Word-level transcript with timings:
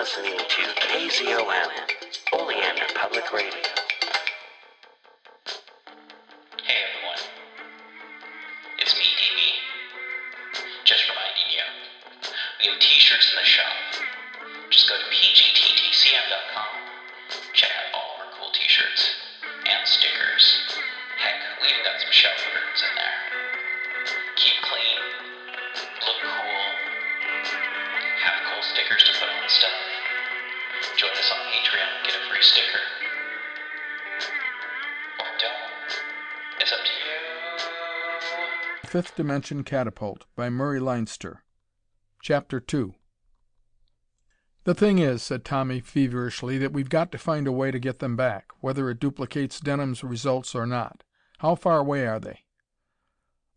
listening 0.00 0.32
to 0.32 0.62
KZOM, 0.80 1.68
Oleander 2.32 2.88
Public 2.94 3.30
Radio. 3.34 3.52
Hey 6.64 6.78
everyone, 6.88 7.20
it's 8.78 8.96
me, 8.96 9.04
DB. 9.20 9.40
Just 10.88 11.04
reminding 11.04 11.52
you, 11.52 11.64
we 12.64 12.70
have 12.72 12.80
t-shirts 12.80 13.28
in 13.28 13.44
the 13.44 13.44
shop. 13.44 13.76
Just 14.70 14.88
go 14.88 14.96
to 14.96 15.04
pgttcm.com. 15.04 16.72
Check 17.52 17.68
out 17.68 17.92
all 17.92 18.16
of 18.16 18.20
our 18.24 18.32
cool 18.40 18.50
t-shirts 18.52 19.04
and 19.68 19.86
stickers. 19.86 20.80
Heck, 21.18 21.60
we 21.60 21.68
even 21.68 21.84
got 21.84 22.00
some 22.00 22.10
shower 22.10 22.40
curtains 22.40 22.82
in 22.88 22.96
there. 22.96 23.49
Stickers 28.90 29.04
to 29.04 29.12
put 29.20 29.28
on 29.28 29.48
stuff. 29.48 29.70
Join 30.96 31.10
us 31.10 31.32
on 31.32 31.38
Patreon 31.46 31.96
and 31.96 32.06
get 32.06 32.14
a 32.14 32.28
free 32.28 32.42
sticker. 32.42 32.80
Or 35.18 35.26
don't. 35.38 36.02
It's 36.60 36.72
up 36.72 36.78
to 36.78 36.92
you. 38.84 38.88
Fifth 38.88 39.16
Dimension 39.16 39.62
Catapult 39.64 40.26
by 40.34 40.50
Murray 40.50 40.80
Leinster. 40.80 41.44
Chapter 42.22 42.58
2 42.60 42.94
The 44.64 44.74
thing 44.74 44.98
is, 44.98 45.22
said 45.22 45.44
Tommy 45.44 45.80
feverishly, 45.80 46.58
that 46.58 46.72
we've 46.72 46.90
got 46.90 47.12
to 47.12 47.18
find 47.18 47.46
a 47.46 47.52
way 47.52 47.70
to 47.70 47.78
get 47.78 48.00
them 48.00 48.16
back, 48.16 48.46
whether 48.60 48.90
it 48.90 49.00
duplicates 49.00 49.60
Denham's 49.60 50.02
results 50.02 50.54
or 50.54 50.66
not. 50.66 51.04
How 51.38 51.54
far 51.54 51.78
away 51.78 52.06
are 52.06 52.20
they? 52.20 52.40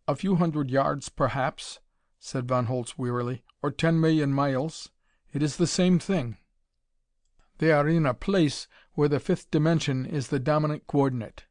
A 0.07 0.15
few 0.15 0.35
hundred 0.35 0.69
yards, 0.69 1.09
perhaps, 1.09 1.79
said 2.19 2.47
Von 2.47 2.67
Holtz 2.67 2.97
wearily, 2.97 3.43
or 3.61 3.71
ten 3.71 3.99
million 3.99 4.31
miles. 4.31 4.89
It 5.33 5.41
is 5.41 5.57
the 5.57 5.67
same 5.67 5.97
thing. 5.97 6.37
They 7.57 7.71
are 7.71 7.87
in 7.87 8.05
a 8.05 8.13
place 8.13 8.67
where 8.93 9.09
the 9.09 9.19
fifth 9.19 9.49
dimension 9.49 10.05
is 10.05 10.27
the 10.27 10.39
dominant 10.39 10.85
coordinate. 10.85 11.45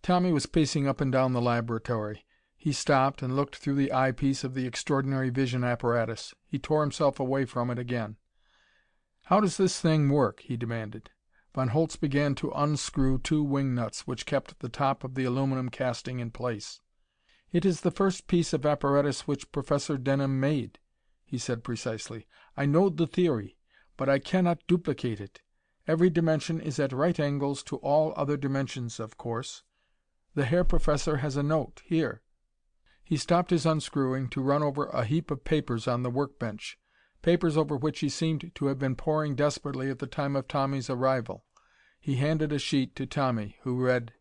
Tommy 0.00 0.32
was 0.32 0.46
pacing 0.46 0.88
up 0.88 1.00
and 1.00 1.12
down 1.12 1.34
the 1.34 1.42
laboratory. 1.42 2.24
He 2.56 2.72
stopped 2.72 3.20
and 3.20 3.36
looked 3.36 3.56
through 3.56 3.74
the 3.74 3.92
eyepiece 3.92 4.42
of 4.42 4.54
the 4.54 4.66
extraordinary 4.66 5.28
vision 5.28 5.62
apparatus. 5.64 6.34
He 6.46 6.58
tore 6.58 6.80
himself 6.80 7.20
away 7.20 7.44
from 7.44 7.70
it 7.70 7.78
again. 7.78 8.16
"How 9.24 9.40
does 9.40 9.58
this 9.58 9.78
thing 9.78 10.08
work?" 10.08 10.40
he 10.40 10.56
demanded. 10.56 11.10
Von 11.54 11.68
Holtz 11.68 11.96
began 11.96 12.34
to 12.36 12.52
unscrew 12.54 13.18
two 13.18 13.42
wing 13.42 13.74
nuts 13.74 14.06
which 14.06 14.24
kept 14.24 14.60
the 14.60 14.70
top 14.70 15.04
of 15.04 15.14
the 15.14 15.24
aluminum 15.24 15.68
casting 15.68 16.20
in 16.20 16.30
place. 16.30 16.80
"It 17.52 17.66
is 17.66 17.82
the 17.82 17.90
first 17.90 18.26
piece 18.28 18.54
of 18.54 18.64
apparatus 18.64 19.28
which 19.28 19.52
Professor 19.52 19.98
Denham 19.98 20.40
made," 20.40 20.78
he 21.22 21.36
said 21.36 21.62
precisely. 21.62 22.26
"I 22.54 22.66
know 22.66 22.90
the 22.90 23.06
theory, 23.06 23.56
but 23.96 24.10
I 24.10 24.18
cannot 24.18 24.66
duplicate 24.66 25.22
it. 25.22 25.40
Every 25.88 26.10
dimension 26.10 26.60
is 26.60 26.78
at 26.78 26.92
right 26.92 27.18
angles 27.18 27.62
to 27.62 27.76
all 27.76 28.12
other 28.14 28.36
dimensions, 28.36 29.00
of 29.00 29.16
course. 29.16 29.62
The 30.34 30.44
Herr 30.44 30.62
Professor 30.62 31.16
has 31.16 31.38
a 31.38 31.42
note 31.42 31.80
here." 31.86 32.20
He 33.02 33.16
stopped 33.16 33.48
his 33.52 33.64
unscrewing 33.64 34.28
to 34.28 34.42
run 34.42 34.62
over 34.62 34.84
a 34.84 35.06
heap 35.06 35.30
of 35.30 35.44
papers 35.44 35.88
on 35.88 36.02
the 36.02 36.10
work 36.10 36.38
bench 36.38 36.78
papers 37.22 37.56
over 37.56 37.74
which 37.74 38.00
he 38.00 38.10
seemed 38.10 38.54
to 38.54 38.66
have 38.66 38.78
been 38.78 38.96
poring 38.96 39.34
desperately 39.34 39.88
at 39.88 39.98
the 39.98 40.06
time 40.06 40.36
of 40.36 40.46
Tommy's 40.46 40.90
arrival. 40.90 41.46
He 41.98 42.16
handed 42.16 42.52
a 42.52 42.58
sheet 42.58 42.94
to 42.96 43.06
Tommy, 43.06 43.56
who 43.62 43.82
read: 43.82 44.12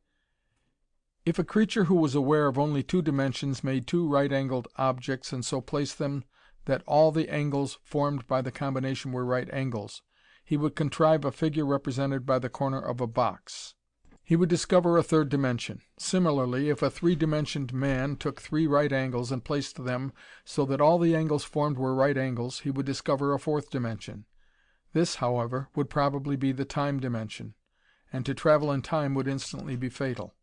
"If 1.25 1.37
a 1.37 1.43
creature 1.43 1.83
who 1.83 1.95
was 1.95 2.15
aware 2.15 2.47
of 2.47 2.57
only 2.57 2.81
two 2.81 3.01
dimensions 3.01 3.61
made 3.61 3.87
two 3.87 4.07
right 4.07 4.31
angled 4.31 4.69
objects 4.77 5.33
and 5.33 5.43
so 5.43 5.59
placed 5.59 5.97
them 5.99 6.23
that 6.65 6.83
all 6.85 7.11
the 7.11 7.29
angles 7.29 7.79
formed 7.83 8.27
by 8.27 8.41
the 8.41 8.51
combination 8.51 9.11
were 9.11 9.25
right 9.25 9.49
angles, 9.51 10.01
he 10.43 10.57
would 10.57 10.75
contrive 10.75 11.25
a 11.25 11.31
figure 11.31 11.65
represented 11.65 12.25
by 12.25 12.39
the 12.39 12.49
corner 12.49 12.79
of 12.79 12.99
a 13.01 13.07
box. 13.07 13.73
He 14.23 14.35
would 14.35 14.49
discover 14.49 14.97
a 14.97 15.03
third 15.03 15.29
dimension. 15.29 15.81
Similarly, 15.97 16.69
if 16.69 16.81
a 16.81 16.89
three 16.89 17.15
dimensioned 17.15 17.73
man 17.73 18.15
took 18.15 18.39
three 18.39 18.67
right 18.67 18.91
angles 18.91 19.31
and 19.31 19.43
placed 19.43 19.83
them 19.83 20.13
so 20.45 20.63
that 20.65 20.79
all 20.79 20.99
the 20.99 21.15
angles 21.15 21.43
formed 21.43 21.77
were 21.77 21.95
right 21.95 22.17
angles, 22.17 22.59
he 22.59 22.71
would 22.71 22.85
discover 22.85 23.33
a 23.33 23.39
fourth 23.39 23.69
dimension. 23.69 24.25
This, 24.93 25.15
however, 25.15 25.69
would 25.75 25.89
probably 25.89 26.35
be 26.35 26.51
the 26.51 26.65
time 26.65 26.99
dimension, 26.99 27.55
and 28.13 28.25
to 28.25 28.33
travel 28.33 28.71
in 28.71 28.81
time 28.81 29.15
would 29.15 29.27
instantly 29.27 29.75
be 29.75 29.89
fatal. 29.89 30.35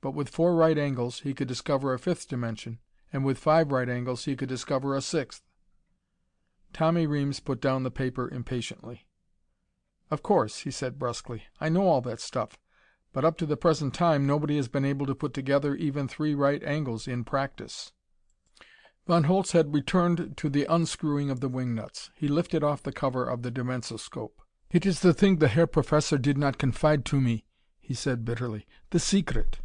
But 0.00 0.14
with 0.14 0.28
four 0.28 0.54
right 0.54 0.76
angles 0.76 1.20
he 1.20 1.32
could 1.32 1.48
discover 1.48 1.94
a 1.94 1.98
fifth 1.98 2.28
dimension, 2.28 2.80
and 3.12 3.24
with 3.24 3.38
five 3.38 3.70
right 3.70 3.88
angles 3.88 4.24
he 4.24 4.34
could 4.34 4.48
discover 4.48 4.96
a 4.96 5.00
sixth. 5.00 5.42
Tommy 6.72 7.06
Reames 7.06 7.40
put 7.40 7.60
down 7.60 7.82
the 7.82 7.90
paper 7.90 8.28
impatiently. 8.28 9.06
"Of 10.10 10.22
course," 10.22 10.60
he 10.60 10.70
said 10.70 10.98
brusquely. 10.98 11.44
"I 11.60 11.68
know 11.68 11.86
all 11.86 12.00
that 12.02 12.20
stuff. 12.20 12.58
But 13.12 13.24
up 13.24 13.36
to 13.38 13.46
the 13.46 13.56
present 13.56 13.94
time 13.94 14.26
nobody 14.26 14.56
has 14.56 14.68
been 14.68 14.84
able 14.84 15.06
to 15.06 15.14
put 15.14 15.34
together 15.34 15.74
even 15.74 16.08
three 16.08 16.34
right 16.34 16.62
angles 16.62 17.06
in 17.06 17.24
practice." 17.24 17.92
Von 19.06 19.24
Holtz 19.24 19.52
had 19.52 19.74
returned 19.74 20.36
to 20.36 20.48
the 20.48 20.64
unscrewing 20.64 21.28
of 21.30 21.40
the 21.40 21.48
wing 21.48 21.74
nuts. 21.74 22.10
He 22.14 22.28
lifted 22.28 22.62
off 22.62 22.82
the 22.82 22.92
cover 22.92 23.24
of 23.24 23.42
the 23.42 23.50
dimensoscope. 23.50 24.40
"It 24.70 24.86
is 24.86 25.00
the 25.00 25.12
thing 25.12 25.38
the 25.38 25.48
Herr 25.48 25.66
Professor 25.66 26.16
did 26.16 26.38
not 26.38 26.56
confide 26.56 27.04
to 27.06 27.20
me," 27.20 27.44
he 27.80 27.94
said 27.94 28.24
bitterly. 28.24 28.66
"The 28.90 29.00
secret. 29.00 29.60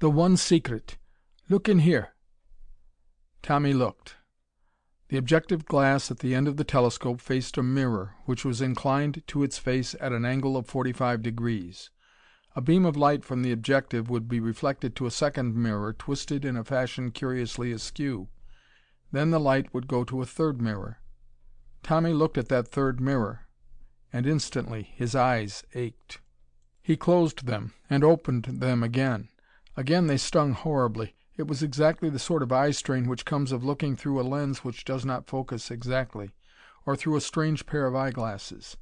The 0.00 0.10
one 0.10 0.36
secret. 0.36 0.98
Look 1.48 1.68
in 1.68 1.80
here." 1.80 2.14
Tommy 3.42 3.72
looked. 3.72 4.16
The 5.10 5.16
objective 5.16 5.66
glass 5.66 6.12
at 6.12 6.20
the 6.20 6.36
end 6.36 6.46
of 6.46 6.56
the 6.56 6.62
telescope 6.62 7.20
faced 7.20 7.58
a 7.58 7.64
mirror, 7.64 8.14
which 8.26 8.44
was 8.44 8.60
inclined 8.60 9.24
to 9.26 9.42
its 9.42 9.58
face 9.58 9.96
at 9.98 10.12
an 10.12 10.24
angle 10.24 10.56
of 10.56 10.68
forty 10.68 10.92
five 10.92 11.20
degrees. 11.20 11.90
A 12.54 12.60
beam 12.60 12.86
of 12.86 12.96
light 12.96 13.24
from 13.24 13.42
the 13.42 13.50
objective 13.50 14.08
would 14.08 14.28
be 14.28 14.38
reflected 14.38 14.94
to 14.94 15.06
a 15.06 15.10
second 15.10 15.56
mirror 15.56 15.92
twisted 15.92 16.44
in 16.44 16.56
a 16.56 16.62
fashion 16.62 17.10
curiously 17.10 17.72
askew. 17.72 18.28
Then 19.10 19.32
the 19.32 19.40
light 19.40 19.74
would 19.74 19.88
go 19.88 20.04
to 20.04 20.22
a 20.22 20.26
third 20.26 20.62
mirror. 20.62 21.00
Tommy 21.82 22.12
looked 22.12 22.38
at 22.38 22.48
that 22.48 22.68
third 22.68 23.00
mirror, 23.00 23.48
and 24.12 24.28
instantly 24.28 24.92
his 24.94 25.16
eyes 25.16 25.64
ached. 25.74 26.20
He 26.82 26.96
closed 26.96 27.46
them 27.46 27.72
and 27.90 28.04
opened 28.04 28.44
them 28.44 28.84
again. 28.84 29.28
Again 29.76 30.06
they 30.06 30.18
stung 30.18 30.52
horribly. 30.52 31.16
It 31.40 31.46
was 31.46 31.62
exactly 31.62 32.10
the 32.10 32.18
sort 32.18 32.42
of 32.42 32.52
eye 32.52 32.70
strain 32.70 33.08
which 33.08 33.24
comes 33.24 33.50
of 33.50 33.64
looking 33.64 33.96
through 33.96 34.20
a 34.20 34.28
lens 34.28 34.62
which 34.62 34.84
does 34.84 35.06
not 35.06 35.26
focus 35.26 35.70
exactly, 35.70 36.32
or 36.84 36.94
through 36.94 37.16
a 37.16 37.20
strange 37.22 37.64
pair 37.64 37.86
of 37.86 37.96
eyeglasses. 37.96 38.76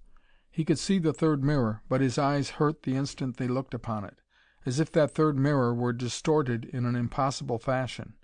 He 0.50 0.64
could 0.64 0.80
see 0.80 0.98
the 0.98 1.12
third 1.12 1.44
mirror, 1.44 1.82
but 1.88 2.00
his 2.00 2.18
eyes 2.18 2.50
hurt 2.58 2.82
the 2.82 2.96
instant 2.96 3.36
they 3.36 3.46
looked 3.46 3.74
upon 3.74 4.02
it, 4.02 4.18
as 4.66 4.80
if 4.80 4.90
that 4.90 5.12
third 5.12 5.38
mirror 5.38 5.72
were 5.72 5.92
distorted 5.92 6.64
in 6.64 6.84
an 6.84 6.96
impossible 6.96 7.60
fashion. 7.60 8.14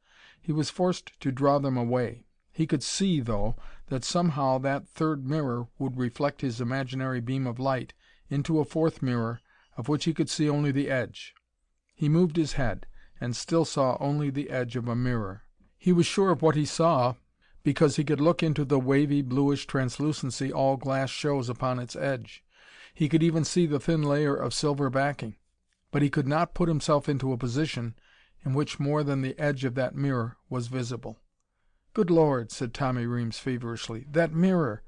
He 0.41 0.51
was 0.51 0.69
forced 0.69 1.13
to 1.21 1.31
draw 1.31 1.61
them 1.61 1.77
away. 1.77 2.27
He 2.51 2.67
could 2.67 2.83
see, 2.83 3.21
though, 3.21 3.55
that 3.87 4.03
somehow 4.03 4.59
that 4.59 4.89
third 4.89 5.25
mirror 5.25 5.69
would 5.79 5.97
reflect 5.97 6.41
his 6.41 6.61
imaginary 6.61 7.21
beam 7.21 7.47
of 7.47 7.61
light 7.61 7.95
into 8.29 8.59
a 8.59 8.65
fourth 8.65 9.01
mirror 9.01 9.41
of 9.77 9.89
which 9.89 10.07
he 10.07 10.13
could 10.13 10.29
see 10.29 10.51
only 10.51 10.73
the 10.73 10.91
edge. 10.91 11.35
He 11.95 12.09
moved 12.09 12.35
his 12.37 12.55
head, 12.55 12.89
and 13.21 13.37
still 13.37 13.65
saw 13.65 13.97
only 14.01 14.31
the 14.31 14.51
edge 14.51 14.77
of 14.77 14.89
a 14.89 14.97
mirror. 14.97 15.43
He 15.77 15.93
was 15.93 16.07
sure 16.07 16.31
of 16.31 16.43
what 16.43 16.57
he 16.57 16.65
saw 16.65 17.15
because 17.63 17.97
he 17.97 18.05
could 18.05 18.21
look 18.21 18.43
into 18.43 18.65
the 18.65 18.79
wavy, 18.79 19.23
bluish 19.23 19.67
translucency 19.67 20.53
all 20.53 20.77
glass 20.77 21.11
shows 21.11 21.49
upon 21.49 21.79
its 21.79 21.97
edge. 21.97 22.45
He 22.93 23.09
could 23.09 23.23
even 23.23 23.45
see 23.45 23.67
the 23.67 23.81
thin 23.81 24.03
layer 24.03 24.37
of 24.37 24.55
silver 24.55 24.91
backing. 24.91 25.37
But 25.91 26.03
he 26.03 26.11
could 26.11 26.29
not 26.29 26.55
put 26.55 26.69
himself 26.69 27.09
into 27.09 27.33
a 27.33 27.39
position 27.39 27.95
in 28.45 28.55
which 28.55 28.81
more 28.81 29.03
than 29.03 29.23
the 29.23 29.39
edge 29.39 29.65
of 29.65 29.75
that 29.77 29.95
mirror 29.95 30.37
was 30.49 30.67
visible. 30.67 31.19
"Good 31.93 32.11
Lord!" 32.11 32.51
said 32.51 32.75
Tommy 32.75 33.07
Reames 33.07 33.39
feverishly. 33.39 34.05
"That 34.11 34.33
mirror 34.33 34.83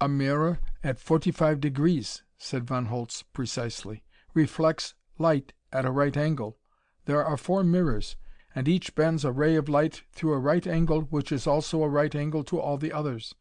"A 0.00 0.08
mirror 0.08 0.60
at 0.82 0.98
forty 0.98 1.30
five 1.30 1.60
degrees," 1.60 2.22
said 2.38 2.64
Von 2.64 2.86
Holtz 2.86 3.22
precisely, 3.22 4.02
"reflects 4.34 4.94
light 5.18 5.52
at 5.72 5.84
a 5.84 5.90
right 5.90 6.16
angle. 6.16 6.58
There 7.04 7.24
are 7.24 7.36
four 7.36 7.64
mirrors 7.64 8.16
and 8.54 8.68
each 8.68 8.94
bends 8.94 9.24
a 9.24 9.32
ray 9.32 9.56
of 9.56 9.68
light 9.68 10.02
through 10.12 10.32
a 10.32 10.38
right 10.38 10.66
angle 10.66 11.02
which 11.02 11.32
is 11.32 11.46
also 11.46 11.82
a 11.82 11.88
right 11.88 12.14
angle 12.14 12.44
to 12.44 12.60
all 12.60 12.76
the 12.76 12.92
others. 12.92 13.34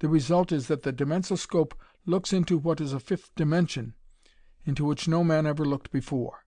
The 0.00 0.08
result 0.08 0.52
is 0.52 0.66
that 0.68 0.82
the 0.82 0.92
dimensoscope 0.92 1.74
looks 2.06 2.32
into 2.32 2.58
what 2.58 2.80
is 2.80 2.92
a 2.92 3.00
fifth 3.00 3.34
dimension, 3.34 3.94
into 4.64 4.84
which 4.84 5.08
no 5.08 5.24
man 5.24 5.46
ever 5.46 5.64
looked 5.64 5.90
before. 5.90 6.44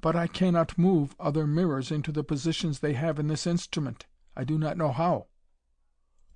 But 0.00 0.16
I 0.16 0.26
cannot 0.26 0.78
move 0.78 1.14
other 1.18 1.46
mirrors 1.46 1.90
into 1.90 2.12
the 2.12 2.24
positions 2.24 2.78
they 2.78 2.94
have 2.94 3.18
in 3.18 3.28
this 3.28 3.46
instrument. 3.46 4.06
I 4.36 4.44
do 4.44 4.58
not 4.58 4.78
know 4.78 4.92
how." 4.92 5.26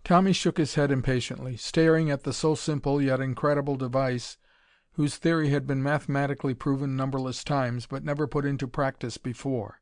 Tommy 0.04 0.34
shook 0.34 0.58
his 0.58 0.74
head 0.74 0.90
impatiently, 0.90 1.56
staring 1.56 2.10
at 2.10 2.24
the 2.24 2.32
so 2.32 2.54
simple 2.54 3.00
yet 3.00 3.20
incredible 3.20 3.76
device 3.76 4.36
whose 4.94 5.16
theory 5.16 5.50
had 5.50 5.66
been 5.66 5.82
mathematically 5.82 6.54
proven 6.54 6.96
numberless 6.96 7.44
times, 7.44 7.86
but 7.86 8.04
never 8.04 8.26
put 8.26 8.44
into 8.44 8.66
practice 8.66 9.16
before. 9.18 9.80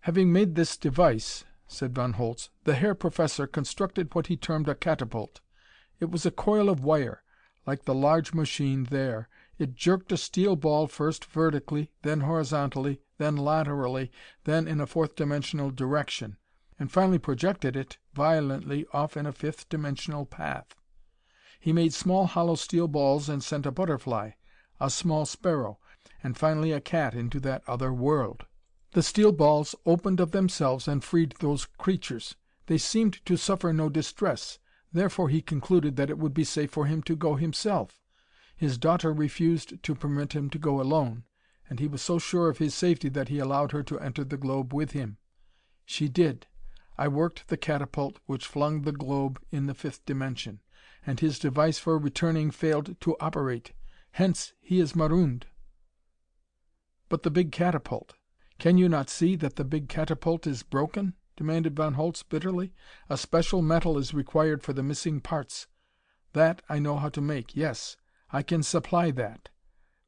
"Having 0.00 0.32
made 0.32 0.54
this 0.54 0.76
device," 0.76 1.44
said 1.66 1.94
Von 1.94 2.14
Holtz, 2.14 2.50
"the 2.64 2.74
Herr 2.74 2.94
Professor 2.94 3.46
constructed 3.46 4.14
what 4.14 4.28
he 4.28 4.36
termed 4.36 4.68
a 4.68 4.74
catapult. 4.74 5.40
It 6.00 6.10
was 6.10 6.24
a 6.24 6.30
coil 6.30 6.68
of 6.68 6.84
wire, 6.84 7.22
like 7.66 7.84
the 7.84 7.94
large 7.94 8.32
machine 8.32 8.84
there. 8.84 9.28
It 9.58 9.74
jerked 9.74 10.12
a 10.12 10.16
steel 10.16 10.54
ball 10.54 10.86
first 10.86 11.24
vertically, 11.24 11.90
then 12.02 12.20
horizontally, 12.20 13.00
then 13.18 13.36
laterally, 13.36 14.12
then 14.44 14.68
in 14.68 14.80
a 14.80 14.86
fourth 14.86 15.16
dimensional 15.16 15.72
direction, 15.72 16.36
and 16.78 16.92
finally 16.92 17.18
projected 17.18 17.74
it 17.74 17.98
violently 18.14 18.86
off 18.92 19.16
in 19.16 19.26
a 19.26 19.32
fifth 19.32 19.68
dimensional 19.68 20.24
path. 20.24 20.76
He 21.60 21.72
made 21.72 21.92
small 21.92 22.26
hollow 22.26 22.54
steel 22.54 22.86
balls 22.86 23.28
and 23.28 23.42
sent 23.42 23.66
a 23.66 23.72
butterfly, 23.72 24.30
a 24.78 24.88
small 24.88 25.26
sparrow, 25.26 25.80
and 26.22 26.36
finally 26.36 26.70
a 26.70 26.80
cat 26.80 27.14
into 27.14 27.40
that 27.40 27.64
other 27.66 27.92
world. 27.92 28.46
The 28.92 29.02
steel 29.02 29.32
balls 29.32 29.74
opened 29.84 30.20
of 30.20 30.30
themselves 30.30 30.86
and 30.86 31.02
freed 31.02 31.34
those 31.40 31.66
creatures. 31.66 32.36
They 32.66 32.78
seemed 32.78 33.24
to 33.26 33.36
suffer 33.36 33.72
no 33.72 33.88
distress. 33.88 34.60
Therefore 34.92 35.30
he 35.30 35.42
concluded 35.42 35.96
that 35.96 36.10
it 36.10 36.18
would 36.18 36.32
be 36.32 36.44
safe 36.44 36.70
for 36.70 36.86
him 36.86 37.02
to 37.02 37.16
go 37.16 37.34
himself. 37.34 38.00
His 38.56 38.78
daughter 38.78 39.12
refused 39.12 39.82
to 39.82 39.94
permit 39.96 40.34
him 40.34 40.50
to 40.50 40.58
go 40.60 40.80
alone, 40.80 41.24
and 41.68 41.80
he 41.80 41.88
was 41.88 42.02
so 42.02 42.20
sure 42.20 42.48
of 42.48 42.58
his 42.58 42.72
safety 42.72 43.08
that 43.08 43.30
he 43.30 43.40
allowed 43.40 43.72
her 43.72 43.82
to 43.82 43.98
enter 43.98 44.22
the 44.22 44.36
globe 44.36 44.72
with 44.72 44.92
him. 44.92 45.18
She 45.84 46.08
did. 46.08 46.46
I 46.96 47.08
worked 47.08 47.48
the 47.48 47.56
catapult 47.56 48.20
which 48.26 48.46
flung 48.46 48.82
the 48.82 48.92
globe 48.92 49.40
in 49.50 49.66
the 49.66 49.74
fifth 49.74 50.06
dimension 50.06 50.60
and 51.08 51.20
his 51.20 51.38
device 51.38 51.78
for 51.78 51.96
returning 51.96 52.50
failed 52.50 53.00
to 53.00 53.16
operate. 53.18 53.72
Hence 54.10 54.52
he 54.60 54.78
is 54.78 54.94
marooned." 54.94 55.46
"But 57.08 57.22
the 57.22 57.30
big 57.30 57.50
catapult 57.50 58.14
can 58.58 58.76
you 58.76 58.88
not 58.88 59.08
see 59.08 59.34
that 59.36 59.56
the 59.56 59.64
big 59.64 59.88
catapult 59.88 60.46
is 60.46 60.62
broken?" 60.62 61.14
demanded 61.34 61.76
Von 61.76 61.94
Holtz 61.94 62.22
bitterly. 62.22 62.74
"A 63.08 63.16
special 63.16 63.62
metal 63.62 63.96
is 63.96 64.12
required 64.12 64.62
for 64.62 64.74
the 64.74 64.82
missing 64.82 65.20
parts. 65.20 65.66
That 66.34 66.60
I 66.68 66.78
know 66.78 66.96
how 66.98 67.08
to 67.08 67.20
make 67.22 67.56
yes, 67.56 67.96
I 68.30 68.42
can 68.42 68.62
supply 68.62 69.10
that. 69.12 69.48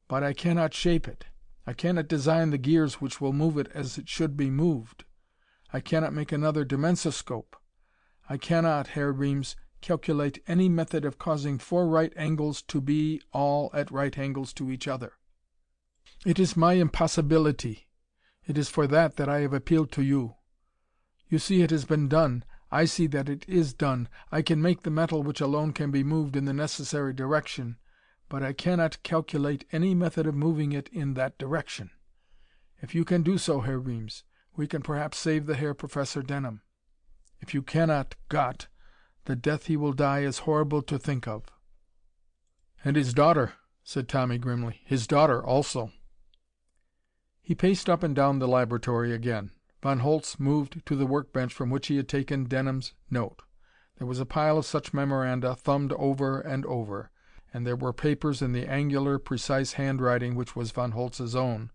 But 0.07 0.21
I 0.21 0.33
cannot 0.33 0.75
shape 0.75 1.07
it. 1.07 1.25
I 1.65 1.73
cannot 1.73 2.09
design 2.09 2.49
the 2.49 2.57
gears 2.57 3.01
which 3.01 3.19
will 3.19 3.33
move 3.33 3.57
it 3.57 3.69
as 3.69 3.97
it 3.97 4.07
should 4.07 4.35
be 4.37 4.51
moved. 4.51 5.05
I 5.73 5.79
cannot 5.79 6.13
make 6.13 6.31
another 6.31 6.63
dimensoscope. 6.63 7.55
I 8.29 8.37
cannot, 8.37 8.89
Herr 8.89 9.11
Reames, 9.11 9.55
calculate 9.81 10.43
any 10.47 10.69
method 10.69 11.05
of 11.05 11.17
causing 11.17 11.57
four 11.57 11.87
right 11.87 12.13
angles 12.15 12.61
to 12.63 12.79
be 12.79 13.21
all 13.33 13.69
at 13.73 13.91
right 13.91 14.17
angles 14.17 14.53
to 14.53 14.71
each 14.71 14.87
other. 14.87 15.13
It 16.25 16.39
is 16.39 16.55
my 16.55 16.73
impossibility. 16.73 17.87
It 18.45 18.57
is 18.57 18.69
for 18.69 18.87
that 18.87 19.17
that 19.17 19.29
I 19.29 19.39
have 19.41 19.53
appealed 19.53 19.91
to 19.93 20.03
you. 20.03 20.35
You 21.29 21.39
see 21.39 21.61
it 21.61 21.71
has 21.71 21.85
been 21.85 22.07
done. 22.07 22.43
I 22.71 22.85
see 22.85 23.07
that 23.07 23.27
it 23.27 23.43
is 23.47 23.73
done. 23.73 24.07
I 24.31 24.41
can 24.41 24.61
make 24.61 24.83
the 24.83 24.89
metal 24.89 25.23
which 25.23 25.41
alone 25.41 25.73
can 25.73 25.91
be 25.91 26.03
moved 26.03 26.35
in 26.35 26.45
the 26.45 26.53
necessary 26.53 27.13
direction, 27.13 27.77
but 28.29 28.43
I 28.43 28.53
cannot 28.53 29.03
calculate 29.03 29.65
any 29.71 29.93
method 29.93 30.25
of 30.25 30.35
moving 30.35 30.71
it 30.71 30.89
in 30.89 31.15
that 31.15 31.37
direction. 31.37 31.91
If 32.81 32.95
you 32.95 33.03
can 33.03 33.23
do 33.23 33.37
so, 33.37 33.61
Herr 33.61 33.79
Reames, 33.79 34.23
we 34.55 34.67
can 34.67 34.81
perhaps 34.81 35.17
save 35.17 35.45
the 35.45 35.55
Herr 35.55 35.73
Professor 35.73 36.21
Denham. 36.21 36.61
If 37.39 37.53
you 37.53 37.61
cannot, 37.61 38.15
Gott, 38.29 38.67
the 39.25 39.35
death 39.35 39.67
he 39.67 39.77
will 39.77 39.93
die 39.93 40.21
is 40.21 40.39
horrible 40.39 40.81
to 40.81 40.97
think 40.97 41.27
of." 41.27 41.45
"And 42.83 42.95
his 42.95 43.13
daughter," 43.13 43.53
said 43.83 44.09
Tommy 44.09 44.37
grimly. 44.37 44.81
"His 44.85 45.05
daughter 45.07 45.43
also." 45.43 45.91
He 47.41 47.55
paced 47.55 47.89
up 47.89 48.03
and 48.03 48.15
down 48.15 48.39
the 48.39 48.47
laboratory 48.47 49.13
again. 49.13 49.51
Von 49.81 49.99
Holtz 49.99 50.39
moved 50.39 50.85
to 50.85 50.95
the 50.95 51.07
work 51.07 51.33
bench 51.33 51.53
from 51.53 51.69
which 51.69 51.87
he 51.87 51.97
had 51.97 52.07
taken 52.07 52.45
Denham's 52.45 52.93
note. 53.09 53.41
There 53.97 54.07
was 54.07 54.19
a 54.19 54.25
pile 54.25 54.57
of 54.57 54.65
such 54.65 54.93
memoranda, 54.93 55.55
thumbed 55.55 55.91
over 55.93 56.39
and 56.39 56.65
over, 56.65 57.11
and 57.53 57.67
there 57.67 57.75
were 57.75 57.93
papers 57.93 58.41
in 58.41 58.51
the 58.53 58.67
angular, 58.67 59.19
precise 59.19 59.73
handwriting 59.73 60.35
which 60.35 60.55
was 60.55 60.71
Von 60.71 60.91
Holtz's 60.91 61.35
own, 61.35 61.71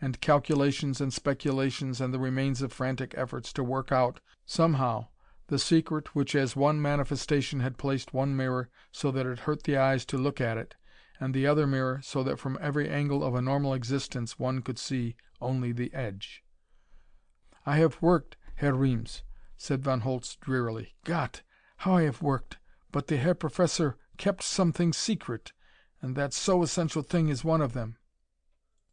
and 0.00 0.20
calculations 0.20 1.00
and 1.00 1.12
speculations 1.12 2.00
and 2.00 2.12
the 2.12 2.18
remains 2.18 2.62
of 2.62 2.72
frantic 2.72 3.14
efforts 3.16 3.52
to 3.52 3.62
work 3.62 3.92
out, 3.92 4.20
somehow, 4.44 5.08
the 5.50 5.58
secret 5.58 6.14
which 6.14 6.36
as 6.36 6.54
one 6.54 6.80
manifestation 6.80 7.58
had 7.58 7.76
placed 7.76 8.14
one 8.14 8.36
mirror 8.36 8.70
so 8.92 9.10
that 9.10 9.26
it 9.26 9.40
hurt 9.40 9.64
the 9.64 9.76
eyes 9.76 10.04
to 10.04 10.16
look 10.16 10.40
at 10.40 10.56
it, 10.56 10.76
and 11.18 11.34
the 11.34 11.44
other 11.44 11.66
mirror 11.66 12.00
so 12.04 12.22
that 12.22 12.38
from 12.38 12.56
every 12.60 12.88
angle 12.88 13.24
of 13.24 13.34
a 13.34 13.42
normal 13.42 13.74
existence 13.74 14.38
one 14.38 14.62
could 14.62 14.78
see 14.78 15.16
only 15.40 15.72
the 15.72 15.92
edge. 15.92 16.44
"I 17.66 17.78
have 17.78 18.00
worked, 18.00 18.36
Herr 18.54 18.74
Reames," 18.74 19.24
said 19.56 19.82
Von 19.82 20.02
Holtz 20.02 20.36
drearily. 20.36 20.94
"Gott! 21.02 21.42
How 21.78 21.94
I 21.94 22.02
have 22.02 22.22
worked! 22.22 22.58
But 22.92 23.08
the 23.08 23.16
Herr 23.16 23.34
Professor 23.34 23.96
kept 24.18 24.44
something 24.44 24.92
secret, 24.92 25.52
and 26.00 26.14
that 26.14 26.32
so 26.32 26.62
essential 26.62 27.02
thing 27.02 27.28
is 27.28 27.42
one 27.42 27.60
of 27.60 27.72
them." 27.72 27.96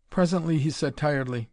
Presently 0.10 0.58
he 0.58 0.72
said 0.72 0.98
tiredly: 0.98 1.52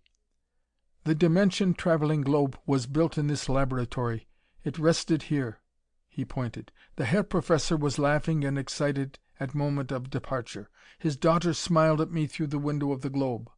"The 1.05 1.15
dimension 1.15 1.75
traveling 1.75 2.23
globe 2.23 2.59
was 2.65 2.87
built 2.87 3.19
in 3.19 3.27
this 3.27 3.51
laboratory. 3.51 4.29
It 4.65 4.79
rested 4.79 5.25
here." 5.25 5.61
He 6.09 6.25
pointed. 6.25 6.73
"The 6.97 7.05
Herr 7.05 7.23
Professor 7.23 7.77
was 7.77 7.99
laughing 7.99 8.45
and 8.45 8.59
excited 8.59 9.19
at 9.39 9.55
moment 9.55 9.93
of 9.93 10.09
departure. 10.11 10.71
His 10.99 11.17
daughter 11.17 11.53
smiled 11.53 12.01
at 12.01 12.11
me 12.11 12.27
through 12.27 12.47
the 12.47 12.59
window 12.59 12.91
of 12.91 13.03
the 13.03 13.11
globe. 13.11 13.51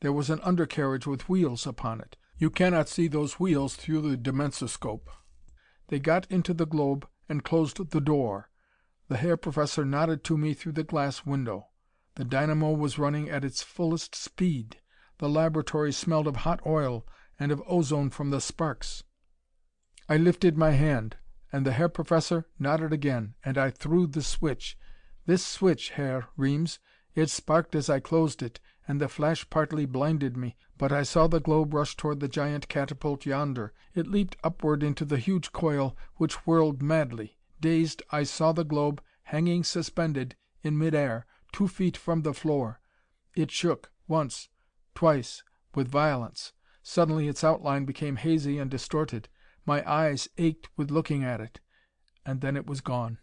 There 0.00 0.12
was 0.12 0.30
an 0.30 0.40
undercarriage 0.40 1.06
with 1.06 1.28
wheels 1.28 1.66
upon 1.66 2.00
it. 2.00 2.16
You 2.38 2.48
cannot 2.50 2.88
see 2.88 3.06
those 3.06 3.38
wheels 3.38 3.76
through 3.76 4.02
the 4.02 4.16
dimensoscope. 4.16 5.10
They 5.88 5.98
got 5.98 6.30
into 6.30 6.54
the 6.54 6.66
globe 6.66 7.06
and 7.28 7.44
closed 7.44 7.90
the 7.90 8.00
door. 8.00 8.50
The 9.08 9.16
Herr 9.16 9.36
Professor 9.36 9.84
nodded 9.84 10.24
to 10.24 10.38
me 10.38 10.54
through 10.54 10.72
the 10.72 10.84
glass 10.84 11.26
window. 11.26 11.68
The 12.14 12.24
dynamo 12.24 12.72
was 12.72 12.98
running 12.98 13.28
at 13.28 13.44
its 13.44 13.62
fullest 13.62 14.14
speed. 14.14 14.80
The 15.18 15.28
laboratory 15.28 15.92
smelled 15.92 16.26
of 16.26 16.36
hot 16.36 16.60
oil 16.66 17.06
and 17.38 17.52
of 17.52 17.62
ozone 17.66 18.10
from 18.10 18.30
the 18.30 18.40
sparks. 18.40 19.02
I 20.08 20.16
lifted 20.16 20.56
my 20.56 20.70
hand, 20.70 21.16
and 21.52 21.66
the 21.66 21.72
Herr 21.72 21.88
Professor 21.88 22.46
nodded 22.60 22.92
again, 22.92 23.34
and 23.44 23.58
I 23.58 23.70
threw 23.70 24.06
the 24.06 24.22
switch. 24.22 24.78
This 25.26 25.44
switch, 25.44 25.90
Herr 25.90 26.28
Reames. 26.36 26.78
It 27.16 27.28
sparked 27.28 27.74
as 27.74 27.90
I 27.90 27.98
closed 27.98 28.40
it, 28.42 28.60
and 28.86 29.00
the 29.00 29.08
flash 29.08 29.50
partly 29.50 29.84
blinded 29.84 30.36
me, 30.36 30.56
but 30.78 30.92
I 30.92 31.02
saw 31.02 31.26
the 31.26 31.40
globe 31.40 31.74
rush 31.74 31.96
toward 31.96 32.20
the 32.20 32.28
giant 32.28 32.68
catapult 32.68 33.26
yonder. 33.26 33.72
It 33.94 34.06
leaped 34.06 34.36
upward 34.44 34.84
into 34.84 35.04
the 35.04 35.18
huge 35.18 35.50
coil, 35.52 35.96
which 36.16 36.46
whirled 36.46 36.82
madly. 36.82 37.36
Dazed, 37.60 38.02
I 38.10 38.22
saw 38.22 38.52
the 38.52 38.64
globe 38.64 39.02
hanging 39.24 39.64
suspended 39.64 40.36
in 40.62 40.78
mid 40.78 40.94
air, 40.94 41.26
two 41.52 41.66
feet 41.66 41.96
from 41.96 42.22
the 42.22 42.34
floor. 42.34 42.80
It 43.34 43.50
shook, 43.50 43.90
once, 44.06 44.50
twice, 44.94 45.42
with 45.74 45.88
violence. 45.88 46.52
Suddenly 46.82 47.26
its 47.26 47.42
outline 47.42 47.86
became 47.86 48.16
hazy 48.16 48.58
and 48.58 48.70
distorted. 48.70 49.28
My 49.66 49.88
eyes 49.90 50.28
ached 50.38 50.68
with 50.76 50.92
looking 50.92 51.24
at 51.24 51.40
it, 51.40 51.58
and 52.24 52.40
then 52.40 52.56
it 52.56 52.66
was 52.66 52.80
gone. 52.80 53.18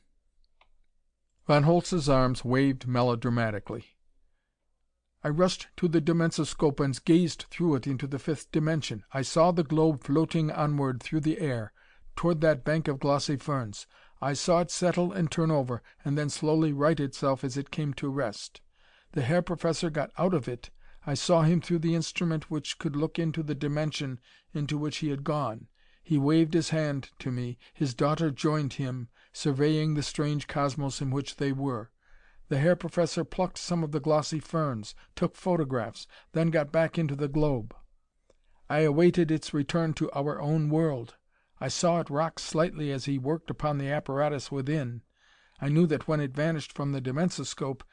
Von 1.48 1.64
Holtz's 1.64 2.10
arms 2.10 2.44
waved 2.44 2.86
melodramatically. 2.86 3.96
I 5.24 5.30
rushed 5.30 5.68
to 5.78 5.88
the 5.88 6.02
dimensoscope 6.02 6.82
and 6.82 7.04
gazed 7.06 7.46
through 7.50 7.76
it 7.76 7.88
into 7.88 8.08
the 8.08 8.20
fifth 8.20 8.52
dimension. 8.52 9.06
I 9.14 9.22
saw 9.22 9.52
the 9.52 9.64
globe 9.64 10.04
floating 10.04 10.52
onward 10.52 11.02
through 11.02 11.22
the 11.22 11.40
air, 11.40 11.72
toward 12.18 12.42
that 12.42 12.66
bank 12.66 12.90
of 12.90 13.00
glossy 13.00 13.38
ferns. 13.38 13.88
I 14.22 14.34
saw 14.34 14.60
it 14.60 14.72
settle 14.72 15.14
and 15.14 15.32
turn 15.32 15.50
over, 15.50 15.82
and 16.04 16.18
then 16.18 16.30
slowly 16.30 16.74
right 16.74 17.00
itself 17.00 17.46
as 17.46 17.56
it 17.56 17.72
came 17.72 17.94
to 17.94 18.10
rest. 18.10 18.60
The 19.14 19.22
Herr 19.22 19.42
Professor 19.42 19.90
got 19.90 20.12
out 20.18 20.34
of 20.34 20.50
it. 20.50 20.72
I 21.06 21.14
saw 21.14 21.44
him 21.44 21.62
through 21.62 21.80
the 21.80 21.96
instrument 21.96 22.52
which 22.52 22.78
could 22.80 22.98
look 22.98 23.18
into 23.18 23.44
the 23.44 23.56
dimension 23.56 24.20
into 24.54 24.78
which 24.78 24.98
he 24.98 25.10
had 25.10 25.24
gone. 25.24 25.68
He 26.04 26.18
waved 26.18 26.54
his 26.54 26.70
hand 26.70 27.12
to 27.20 27.32
me. 27.32 27.58
His 27.74 27.94
daughter 27.94 28.30
joined 28.30 28.74
him, 28.74 29.08
surveying 29.32 29.94
the 29.94 30.04
strange 30.04 30.48
cosmos 30.48 31.02
in 31.02 31.12
which 31.12 31.38
they 31.38 31.54
were. 31.54 31.92
The 32.50 32.60
Herr 32.60 32.76
Professor 32.76 33.24
plucked 33.24 33.58
some 33.58 33.84
of 33.84 33.94
the 33.94 34.02
glossy 34.02 34.40
ferns, 34.40 34.96
took 35.16 35.36
photographs, 35.36 36.06
then 36.34 36.50
got 36.50 36.72
back 36.74 37.00
into 37.00 37.16
the 37.16 37.30
globe. 37.30 37.74
I 38.70 38.80
awaited 38.80 39.32
its 39.32 39.54
return 39.54 39.94
to 39.94 40.12
our 40.12 40.42
own 40.42 40.70
world. 40.70 41.16
I 41.60 41.70
saw 41.70 42.02
it 42.02 42.10
rock 42.10 42.38
slightly 42.38 42.92
as 42.92 43.06
he 43.06 43.18
worked 43.18 43.50
upon 43.50 43.78
the 43.78 43.90
apparatus 43.90 44.52
within. 44.52 45.04
I 45.62 45.70
knew 45.70 45.88
that 45.88 46.08
when 46.08 46.20
it 46.20 46.36
vanished 46.36 46.74
from 46.74 46.92
the 46.92 47.02
dimensoscope 47.02 47.84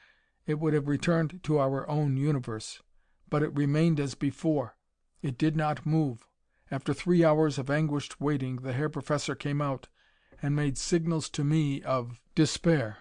it 0.47 0.59
would 0.59 0.75
have 0.75 0.89
returned 0.89 1.41
to 1.45 1.61
our 1.61 1.89
own 1.89 2.17
universe. 2.17 2.83
But 3.29 3.45
it 3.45 3.55
remained 3.57 4.01
as 4.01 4.17
before. 4.17 4.77
It 5.23 5.39
did 5.39 5.57
not 5.57 5.87
move. 5.87 6.27
After 6.73 6.95
three 6.95 7.25
hours 7.25 7.59
of 7.59 7.69
anguished 7.69 8.21
waiting 8.21 8.57
the 8.57 8.73
Herr 8.73 8.89
Professor 8.89 9.35
came 9.35 9.61
out 9.61 9.89
and 10.41 10.55
made 10.55 10.79
signals 10.79 11.29
to 11.31 11.43
me 11.43 11.83
of 11.83 12.21
despair. 12.35 12.99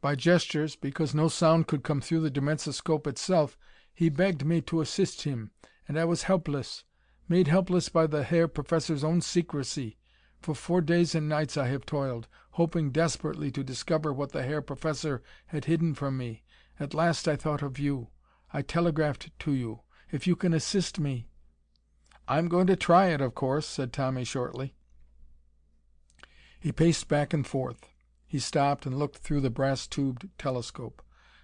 By 0.00 0.14
gestures, 0.14 0.76
because 0.76 1.14
no 1.14 1.28
sound 1.28 1.66
could 1.66 1.82
come 1.84 2.00
through 2.00 2.20
the 2.20 2.30
dimensoscope 2.30 3.06
itself, 3.06 3.58
he 3.92 4.08
begged 4.08 4.44
me 4.46 4.62
to 4.62 4.80
assist 4.80 5.22
him, 5.22 5.50
and 5.86 5.98
I 5.98 6.06
was 6.06 6.22
helpless. 6.22 6.84
Made 7.28 7.48
helpless 7.48 7.88
by 7.88 8.06
the 8.06 8.22
Herr 8.22 8.48
Professor's 8.48 9.04
own 9.04 9.20
secrecy. 9.20 9.98
For 10.40 10.54
four 10.54 10.80
days 10.80 11.14
and 11.14 11.28
nights 11.28 11.56
I 11.56 11.68
have 11.68 11.84
toiled. 11.86 12.28
hoping 12.52 12.90
desperately 12.90 13.50
to 13.50 13.64
discover 13.64 14.12
what 14.12 14.32
the 14.32 14.42
Herr 14.42 14.60
Professor 14.60 15.22
had 15.46 15.66
hidden 15.66 15.94
from 15.94 16.16
me. 16.16 16.44
At 16.80 16.94
last 16.94 17.28
I 17.28 17.36
thought 17.36 17.62
of 17.62 17.78
you. 17.78 18.08
I 18.52 18.62
telegraphed 18.62 19.30
to 19.40 19.52
you. 19.52 19.80
If 20.10 20.26
you 20.26 20.36
can 20.36 20.52
assist 20.52 20.98
me" 20.98 21.28
"I'm 22.28 22.48
going 22.48 22.66
to 22.68 22.76
try 22.76 23.08
it, 23.08 23.20
of 23.20 23.34
course," 23.34 23.66
said 23.66 23.92
Tommy 23.92 24.24
shortly. 24.24 24.74
He 26.60 26.70
paced 26.70 27.08
back 27.08 27.32
and 27.34 27.44
forth. 27.44 27.88
He 28.26 28.38
stopped 28.38 28.86
and 28.86 28.98
looked 28.98 29.18
through 29.18 29.40
the 29.40 29.50
brass 29.50 29.86
tubed 29.86 30.28
telescope. 30.38 31.02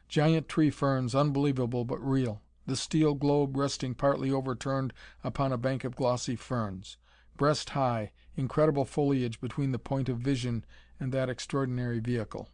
Giant 0.09 0.49
tree 0.49 0.71
ferns, 0.71 1.15
unbelievable 1.15 1.85
but 1.85 2.01
real. 2.01 2.41
The 2.67 2.77
steel 2.77 3.15
globe 3.15 3.57
resting 3.57 3.95
partly 3.95 4.31
overturned 4.31 4.93
upon 5.25 5.53
a 5.53 5.59
bank 5.59 5.85
of 5.85 5.97
glossy 5.97 6.37
ferns. 6.37 6.97
Breast 7.37 7.71
high, 7.71 8.13
incredible 8.37 8.85
foliage 8.85 9.41
between 9.41 9.73
the 9.73 9.79
point 9.79 10.09
of 10.09 10.19
vision 10.19 10.65
and 11.01 11.13
that 11.13 11.29
extraordinary 11.29 11.99
vehicle. 11.99 12.49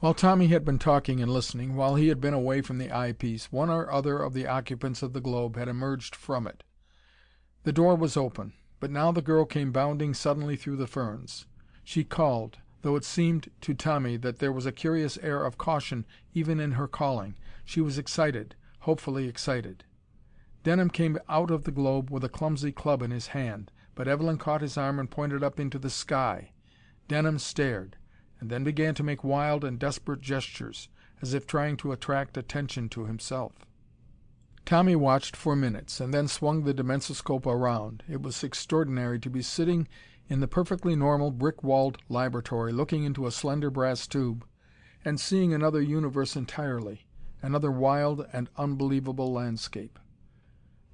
While 0.00 0.14
Tommy 0.14 0.48
had 0.48 0.64
been 0.64 0.78
talking 0.78 1.20
and 1.20 1.32
listening, 1.32 1.74
while 1.74 1.94
he 1.94 2.08
had 2.08 2.20
been 2.20 2.34
away 2.34 2.60
from 2.60 2.78
the 2.78 2.92
eye 2.92 3.12
piece, 3.12 3.50
one 3.50 3.70
or 3.70 3.90
other 3.90 4.18
of 4.18 4.34
the 4.34 4.46
occupants 4.46 5.02
of 5.02 5.14
the 5.14 5.20
globe 5.20 5.56
had 5.56 5.66
emerged 5.68 6.14
from 6.14 6.46
it. 6.46 6.62
The 7.64 7.72
door 7.72 7.96
was 7.96 8.16
open, 8.16 8.52
but 8.80 8.90
now 8.90 9.12
the 9.12 9.22
girl 9.22 9.44
came 9.44 9.72
bounding 9.72 10.14
suddenly 10.14 10.56
through 10.56 10.76
the 10.76 10.86
ferns. 10.86 11.46
She 11.84 12.04
called, 12.04 12.58
though 12.82 12.96
it 12.96 13.04
seemed 13.04 13.50
to 13.62 13.74
Tommy 13.74 14.16
that 14.18 14.38
there 14.38 14.52
was 14.52 14.66
a 14.66 14.72
curious 14.72 15.18
air 15.18 15.44
of 15.44 15.58
caution 15.58 16.06
even 16.34 16.60
in 16.60 16.72
her 16.72 16.86
calling. 16.86 17.34
She 17.64 17.80
was 17.80 17.98
excited, 17.98 18.54
hopefully 18.80 19.28
excited. 19.28 19.84
Denham 20.62 20.90
came 20.90 21.18
out 21.28 21.50
of 21.50 21.64
the 21.64 21.70
globe 21.70 22.10
with 22.10 22.24
a 22.24 22.28
clumsy 22.28 22.72
club 22.72 23.02
in 23.02 23.10
his 23.10 23.28
hand, 23.28 23.70
but 23.94 24.08
Evelyn 24.08 24.38
caught 24.38 24.60
his 24.60 24.76
arm 24.76 24.98
and 24.98 25.10
pointed 25.10 25.42
up 25.42 25.58
into 25.58 25.78
the 25.78 25.90
sky. 25.90 26.52
Denham 27.08 27.38
stared, 27.38 27.96
and 28.40 28.50
then 28.50 28.64
began 28.64 28.94
to 28.94 29.02
make 29.02 29.24
wild 29.24 29.64
and 29.64 29.78
desperate 29.78 30.20
gestures, 30.20 30.88
as 31.20 31.34
if 31.34 31.46
trying 31.46 31.76
to 31.78 31.92
attract 31.92 32.36
attention 32.36 32.88
to 32.90 33.06
himself. 33.06 33.52
Tommy 34.68 34.94
watched 34.94 35.34
for 35.34 35.56
minutes, 35.56 35.98
and 35.98 36.12
then 36.12 36.28
swung 36.28 36.64
the 36.64 36.74
dimensoscope 36.74 37.46
around. 37.46 38.02
It 38.06 38.20
was 38.20 38.44
extraordinary 38.44 39.18
to 39.20 39.30
be 39.30 39.40
sitting 39.40 39.88
in 40.28 40.40
the 40.40 40.46
perfectly 40.46 40.94
normal, 40.94 41.30
brick 41.30 41.64
walled 41.64 41.96
laboratory, 42.10 42.70
looking 42.70 43.04
into 43.04 43.26
a 43.26 43.30
slender 43.30 43.70
brass 43.70 44.06
tube, 44.06 44.44
and 45.06 45.18
seeing 45.18 45.54
another 45.54 45.80
universe 45.80 46.36
entirely, 46.36 47.06
another 47.40 47.70
wild 47.70 48.26
and 48.30 48.50
unbelievable 48.58 49.32
landscape. 49.32 49.98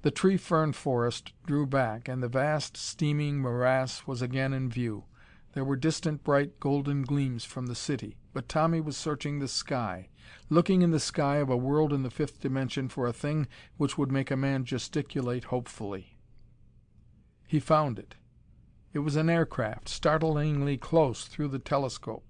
The 0.03 0.11
tree 0.11 0.37
fern 0.37 0.71
forest 0.71 1.33
drew 1.45 1.65
back, 1.65 2.07
and 2.07 2.23
the 2.23 2.29
vast, 2.29 2.77
steaming 2.77 3.39
morass 3.39 4.07
was 4.07 4.21
again 4.21 4.53
in 4.53 4.69
view. 4.69 5.03
There 5.51 5.65
were 5.65 5.75
distant, 5.75 6.23
bright, 6.23 6.61
golden 6.61 7.01
gleams 7.01 7.43
from 7.43 7.65
the 7.65 7.75
city. 7.75 8.15
But 8.35 8.49
Tommy 8.49 8.81
was 8.81 8.97
searching 8.97 9.39
the 9.39 9.47
sky, 9.47 10.09
looking 10.49 10.81
in 10.81 10.91
the 10.91 10.99
sky 10.99 11.37
of 11.37 11.49
a 11.49 11.55
world 11.55 11.93
in 11.93 12.03
the 12.03 12.09
fifth 12.09 12.41
dimension 12.41 12.89
for 12.89 13.07
a 13.07 13.13
thing 13.13 13.47
which 13.77 13.97
would 13.97 14.11
make 14.11 14.29
a 14.29 14.35
man 14.35 14.65
gesticulate 14.65 15.45
hopefully. 15.45 16.17
He 17.47 17.61
found 17.61 17.97
it. 17.97 18.15
It 18.91 18.99
was 18.99 19.15
an 19.15 19.29
aircraft, 19.29 19.87
startlingly 19.87 20.75
close 20.77 21.27
through 21.27 21.47
the 21.47 21.59
telescope. 21.59 22.25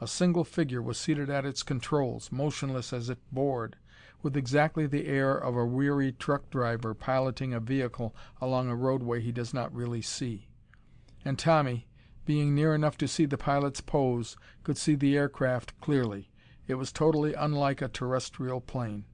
A 0.00 0.06
single 0.06 0.44
figure 0.44 0.80
was 0.80 0.96
seated 0.96 1.28
at 1.28 1.44
its 1.44 1.64
controls, 1.64 2.30
motionless 2.30 2.92
as 2.92 3.10
if 3.10 3.18
bored, 3.32 3.74
with 4.22 4.36
exactly 4.36 4.86
the 4.86 5.08
air 5.08 5.36
of 5.36 5.56
a 5.56 5.66
weary 5.66 6.12
truck 6.12 6.50
driver 6.50 6.94
piloting 6.94 7.52
a 7.52 7.58
vehicle 7.58 8.14
along 8.40 8.68
a 8.68 8.76
roadway 8.76 9.20
he 9.20 9.32
does 9.32 9.52
not 9.52 9.74
really 9.74 10.02
see. 10.02 10.46
And 11.24 11.36
Tommy, 11.36 11.88
being 12.24 12.54
near 12.54 12.74
enough 12.74 12.96
to 12.98 13.08
see 13.08 13.24
the 13.24 13.38
pilot's 13.38 13.80
pose, 13.80 14.36
could 14.62 14.76
see 14.76 14.94
the 14.94 15.16
aircraft 15.16 15.78
clearly. 15.80 16.30
It 16.66 16.74
was 16.74 16.92
totally 16.92 17.34
unlike 17.34 17.82
a 17.82 17.88
terrestrial 17.88 18.60
plane. 18.60 19.04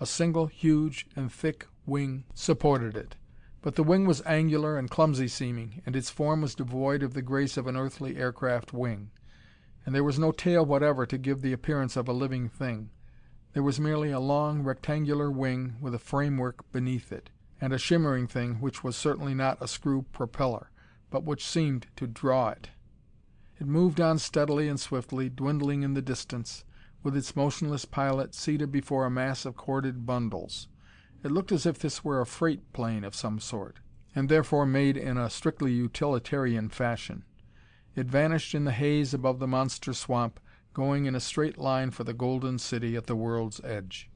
A 0.00 0.06
single, 0.06 0.46
huge, 0.46 1.06
and 1.14 1.32
thick 1.32 1.66
wing 1.86 2.24
supported 2.34 2.96
it. 2.96 3.16
But 3.62 3.76
the 3.76 3.82
wing 3.82 4.06
was 4.06 4.22
angular 4.26 4.76
and 4.76 4.90
clumsy 4.90 5.28
seeming, 5.28 5.80
and 5.86 5.96
its 5.96 6.10
form 6.10 6.42
was 6.42 6.54
devoid 6.54 7.02
of 7.02 7.14
the 7.14 7.22
grace 7.22 7.56
of 7.56 7.66
an 7.66 7.76
earthly 7.76 8.16
aircraft 8.16 8.72
wing. 8.72 9.10
And 9.86 9.94
there 9.94 10.04
was 10.04 10.18
no 10.18 10.32
tail 10.32 10.66
whatever 10.66 11.06
to 11.06 11.16
give 11.16 11.40
the 11.40 11.52
appearance 11.52 11.96
of 11.96 12.08
a 12.08 12.12
living 12.12 12.48
thing. 12.48 12.90
There 13.54 13.62
was 13.62 13.80
merely 13.80 14.10
a 14.10 14.20
long, 14.20 14.62
rectangular 14.62 15.30
wing 15.30 15.76
with 15.80 15.94
a 15.94 15.98
framework 15.98 16.70
beneath 16.72 17.12
it, 17.12 17.30
and 17.60 17.72
a 17.72 17.78
shimmering 17.78 18.26
thing 18.26 18.60
which 18.60 18.82
was 18.82 18.96
certainly 18.96 19.32
not 19.32 19.62
a 19.62 19.68
screw 19.68 20.02
propeller, 20.12 20.70
but 21.14 21.22
which 21.22 21.46
seemed 21.46 21.86
to 21.94 22.08
draw 22.08 22.48
it. 22.48 22.70
It 23.60 23.68
moved 23.68 24.00
on 24.00 24.18
steadily 24.18 24.68
and 24.68 24.80
swiftly, 24.80 25.28
dwindling 25.28 25.84
in 25.84 25.94
the 25.94 26.02
distance, 26.02 26.64
with 27.04 27.16
its 27.16 27.36
motionless 27.36 27.84
pilot 27.84 28.34
seated 28.34 28.72
before 28.72 29.06
a 29.06 29.10
mass 29.10 29.44
of 29.44 29.56
corded 29.56 30.06
bundles. 30.06 30.66
It 31.22 31.30
looked 31.30 31.52
as 31.52 31.66
if 31.66 31.78
this 31.78 32.02
were 32.02 32.20
a 32.20 32.26
freight 32.26 32.72
plane 32.72 33.04
of 33.04 33.14
some 33.14 33.38
sort, 33.38 33.78
and 34.12 34.28
therefore 34.28 34.66
made 34.66 34.96
in 34.96 35.16
a 35.16 35.30
strictly 35.30 35.72
utilitarian 35.72 36.68
fashion. 36.68 37.22
It 37.94 38.08
vanished 38.08 38.52
in 38.52 38.64
the 38.64 38.72
haze 38.72 39.14
above 39.14 39.38
the 39.38 39.46
monster 39.46 39.92
swamp, 39.92 40.40
going 40.72 41.06
in 41.06 41.14
a 41.14 41.20
straight 41.20 41.58
line 41.58 41.92
for 41.92 42.02
the 42.02 42.12
golden 42.12 42.58
city 42.58 42.96
at 42.96 43.06
the 43.06 43.14
world's 43.14 43.60
edge. 43.62 44.10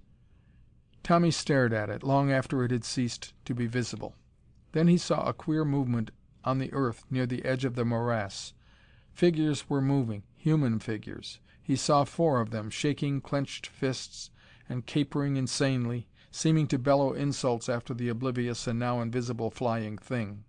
Tommy 1.05 1.31
stared 1.31 1.73
at 1.73 1.90
it, 1.90 2.02
long 2.02 2.33
after 2.33 2.64
it 2.64 2.73
had 2.73 2.85
ceased 2.85 3.35
to 3.45 3.55
be 3.55 3.69
visible. 3.69 4.17
Then 4.73 4.88
he 4.88 4.99
saw 4.99 5.28
a 5.28 5.33
queer 5.33 5.64
movement 5.64 6.11
on 6.45 6.59
the 6.59 6.73
earth 6.73 7.04
near 7.11 7.26
the 7.26 7.45
edge 7.45 7.64
of 7.64 7.75
the 7.75 7.85
morass. 7.85 8.52
Figures 9.12 9.68
were 9.68 9.80
moving, 9.80 10.23
human 10.37 10.78
figures. 10.78 11.40
He 11.62 11.76
saw 11.76 12.04
four 12.04 12.40
of 12.40 12.50
them, 12.50 12.71
shaking 12.71 13.21
clenched 13.21 13.66
fists 13.66 14.30
and 14.68 14.87
capering 14.87 15.37
insanely, 15.37 16.09
seeming 16.30 16.66
to 16.68 16.78
bellow 16.78 17.12
insults 17.12 17.68
after 17.68 17.95
the 17.95 18.09
oblivious 18.09 18.66
and 18.66 18.78
now 18.78 19.00
invisible 19.00 19.50
flying 19.50 19.99
thing. 19.99 20.45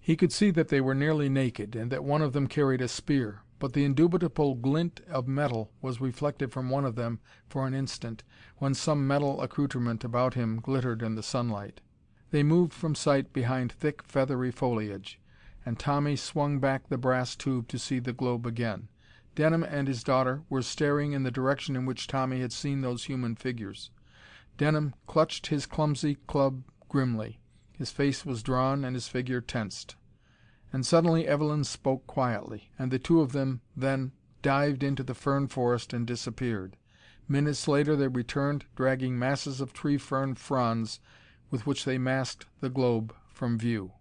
He 0.00 0.16
could 0.16 0.32
see 0.32 0.50
that 0.50 0.68
they 0.68 0.82
were 0.82 0.94
nearly 0.94 1.30
naked, 1.30 1.74
and 1.74 1.90
that 1.90 2.04
one 2.04 2.20
of 2.20 2.34
them 2.34 2.46
carried 2.46 2.82
a 2.82 2.88
spear. 2.88 3.40
But 3.58 3.72
the 3.72 3.84
indubitable 3.84 4.56
glint 4.56 5.00
of 5.08 5.26
metal 5.26 5.70
was 5.80 6.00
reflected 6.00 6.52
from 6.52 6.68
one 6.68 6.84
of 6.84 6.96
them 6.96 7.20
for 7.48 7.66
an 7.66 7.72
instant, 7.72 8.22
when 8.58 8.74
some 8.74 9.06
metal 9.06 9.40
accoutrement 9.40 10.04
about 10.04 10.34
him 10.34 10.60
glittered 10.60 11.02
in 11.02 11.14
the 11.14 11.22
sunlight. 11.22 11.80
They 12.34 12.42
moved 12.42 12.72
from 12.72 12.96
sight 12.96 13.32
behind 13.32 13.70
thick, 13.70 14.02
feathery 14.02 14.50
foliage, 14.50 15.20
and 15.64 15.78
Tommy 15.78 16.16
swung 16.16 16.58
back 16.58 16.88
the 16.88 16.98
brass 16.98 17.36
tube 17.36 17.68
to 17.68 17.78
see 17.78 18.00
the 18.00 18.12
globe 18.12 18.44
again. 18.44 18.88
Denham 19.36 19.62
and 19.62 19.86
his 19.86 20.02
daughter 20.02 20.42
were 20.48 20.62
staring 20.62 21.12
in 21.12 21.22
the 21.22 21.30
direction 21.30 21.76
in 21.76 21.86
which 21.86 22.08
Tommy 22.08 22.40
had 22.40 22.52
seen 22.52 22.80
those 22.80 23.04
human 23.04 23.36
figures. 23.36 23.90
Denham 24.56 24.96
clutched 25.06 25.46
his 25.46 25.64
clumsy 25.64 26.16
club 26.26 26.64
grimly. 26.88 27.38
His 27.78 27.92
face 27.92 28.26
was 28.26 28.42
drawn 28.42 28.84
and 28.84 28.96
his 28.96 29.06
figure 29.06 29.40
tensed. 29.40 29.94
And 30.72 30.84
suddenly 30.84 31.28
Evelyn 31.28 31.62
spoke 31.62 32.04
quietly, 32.08 32.68
and 32.76 32.90
the 32.90 32.98
two 32.98 33.20
of 33.20 33.30
them 33.30 33.60
then 33.76 34.10
dived 34.42 34.82
into 34.82 35.04
the 35.04 35.14
fern 35.14 35.46
forest 35.46 35.92
and 35.92 36.04
disappeared. 36.04 36.76
Minutes 37.28 37.68
later 37.68 37.94
they 37.94 38.08
returned 38.08 38.64
dragging 38.74 39.16
masses 39.20 39.60
of 39.60 39.72
tree 39.72 39.98
fern 39.98 40.34
fronds 40.34 40.98
with 41.50 41.66
which 41.66 41.84
they 41.84 41.98
masked 41.98 42.46
the 42.60 42.70
globe 42.70 43.14
from 43.28 43.58
view. 43.58 43.92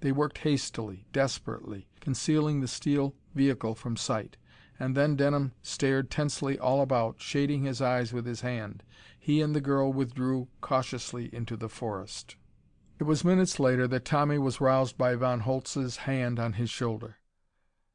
They 0.00 0.12
worked 0.12 0.38
hastily, 0.38 1.06
desperately, 1.12 1.88
concealing 2.00 2.60
the 2.60 2.68
steel 2.68 3.14
vehicle 3.34 3.74
from 3.74 3.96
sight. 3.96 4.36
And 4.78 4.96
then 4.96 5.14
Denham 5.14 5.52
stared 5.62 6.10
tensely 6.10 6.58
all 6.58 6.80
about, 6.80 7.20
shading 7.20 7.64
his 7.64 7.82
eyes 7.82 8.12
with 8.14 8.24
his 8.24 8.40
hand. 8.40 8.82
He 9.18 9.42
and 9.42 9.54
the 9.54 9.60
girl 9.60 9.92
withdrew 9.92 10.48
cautiously 10.62 11.28
into 11.34 11.56
the 11.56 11.68
forest. 11.68 12.36
It 12.98 13.04
was 13.04 13.24
minutes 13.24 13.60
later 13.60 13.86
that 13.88 14.06
Tommy 14.06 14.38
was 14.38 14.60
roused 14.60 14.96
by 14.96 15.14
Von 15.14 15.40
Holtz's 15.40 15.98
hand 15.98 16.38
on 16.38 16.54
his 16.54 16.70
shoulder. 16.70 17.18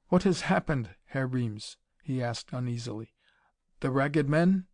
"What 0.09 0.23
has 0.23 0.41
happened, 0.41 0.89
Herr 1.05 1.25
Reames?" 1.25 1.77
he 2.03 2.21
asked 2.21 2.53
uneasily. 2.53 3.13
"The 3.79 3.89
Ragged 3.89 4.29
Men?" 4.29 4.67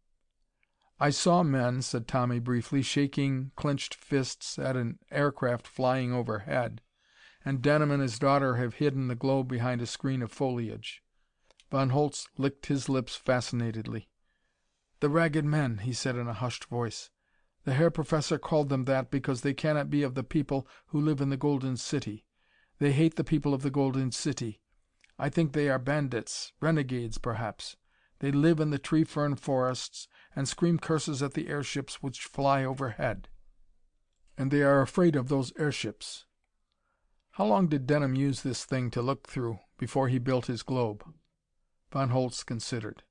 "I 1.03 1.10
saw 1.10 1.41
men," 1.41 1.81
said 1.81 2.08
Tommy 2.08 2.38
briefly, 2.38 2.84
shaking 2.84 3.53
clenched 3.55 3.96
fists 3.96 4.60
at 4.60 4.77
an 4.77 5.00
aircraft 5.10 5.65
flying 5.65 6.13
overhead. 6.13 6.79
"And 7.43 7.60
Denham 7.60 7.89
and 7.89 8.03
his 8.03 8.20
daughter 8.20 8.58
have 8.58 8.75
hidden 8.75 9.08
the 9.08 9.15
globe 9.15 9.48
behind 9.48 9.81
a 9.81 9.88
screen 9.88 10.22
of 10.22 10.31
foliage." 10.31 11.01
Von 11.72 11.89
Holtz 11.89 12.27
licked 12.38 12.67
his 12.67 12.88
lips 12.88 13.15
fascinatedly. 13.15 14.10
"The 15.00 15.10
Ragged 15.10 15.43
Men," 15.43 15.79
he 15.79 15.91
said 15.91 16.15
in 16.15 16.27
a 16.27 16.34
hushed 16.34 16.65
voice. 16.65 17.10
"The 17.63 17.74
Herr 17.74 17.89
Professor 17.89 18.38
called 18.38 18.70
them 18.70 18.86
that 18.86 19.10
because 19.10 19.41
they 19.41 19.55
cannot 19.55 19.89
be 19.89 20.03
of 20.03 20.13
the 20.13 20.24
people 20.24 20.67
who 20.89 21.01
live 21.01 21.20
in 21.20 21.31
the 21.31 21.36
Golden 21.36 21.77
City. 21.77 22.27
They 22.77 22.91
hate 22.91 23.15
the 23.15 23.24
people 23.24 23.55
of 23.55 23.63
the 23.63 23.72
Golden 23.72 24.12
City. 24.12 24.62
I 25.17 25.29
think 25.29 25.53
they 25.53 25.67
are 25.67 25.79
bandits, 25.79 26.53
renegades, 26.62 27.17
perhaps. 27.17 27.75
They 28.20 28.31
live 28.31 28.60
in 28.60 28.70
the 28.70 28.77
tree 28.77 29.03
fern 29.03 29.36
forests 29.36 30.08
and 30.36 30.48
scream 30.48 30.80
curses 30.80 31.22
at 31.22 31.34
the 31.34 31.50
airships 31.50 32.02
which 32.02 32.24
fly 32.24 32.64
overhead. 32.64 33.28
And 34.38 34.50
they 34.50 34.62
are 34.62 34.82
afraid 34.82 35.16
of 35.16 35.28
those 35.28 35.52
airships." 35.58 36.26
"How 37.32 37.46
long 37.46 37.68
did 37.68 37.88
Denham 37.88 38.16
use 38.16 38.42
this 38.42 38.66
thing 38.66 38.92
to 38.92 39.02
look 39.02 39.28
through?" 39.28 39.60
before 39.78 40.08
he 40.08 40.20
built 40.20 40.46
his 40.46 40.64
globe." 40.64 41.04
Von 41.92 42.10
Holtz 42.10 42.44
considered. 42.44 43.04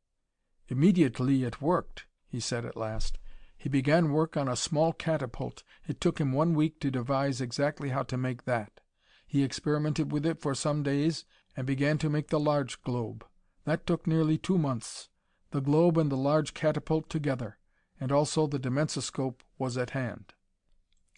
"Immediately 0.69 1.45
it 1.45 1.61
worked," 1.61 2.07
he 2.27 2.41
said 2.41 2.65
at 2.65 2.77
last. 2.77 3.19
"He 3.59 3.69
began 3.69 4.13
work 4.13 4.37
on 4.37 4.49
a 4.49 4.57
small 4.57 4.93
catapult. 4.93 5.63
It 5.87 6.01
took 6.01 6.19
him 6.19 6.33
one 6.33 6.55
week 6.55 6.81
to 6.81 6.91
devise 6.91 7.41
exactly 7.41 7.91
how 7.91 8.05
to 8.05 8.17
make 8.17 8.45
that. 8.45 8.81
He 9.27 9.43
experimented 9.43 10.11
with 10.11 10.25
it 10.25 10.41
for 10.41 10.55
some 10.55 10.83
days 10.83 11.25
and 11.57 11.67
began 11.67 11.99
to 11.99 12.09
make 12.09 12.29
the 12.29 12.41
large 12.41 12.81
globe. 12.83 13.27
That 13.65 13.87
took 13.87 14.07
nearly 14.07 14.39
two 14.39 14.57
months. 14.57 15.11
The 15.51 15.61
globe 15.61 15.99
and 15.99 16.11
the 16.11 16.17
large 16.17 16.55
catapult 16.55 17.09
together. 17.09 17.59
And 17.99 18.11
also 18.13 18.47
the 18.47 18.59
dimensoscope 18.59 19.43
was 19.59 19.77
at 19.77 19.91
hand. 19.91 20.35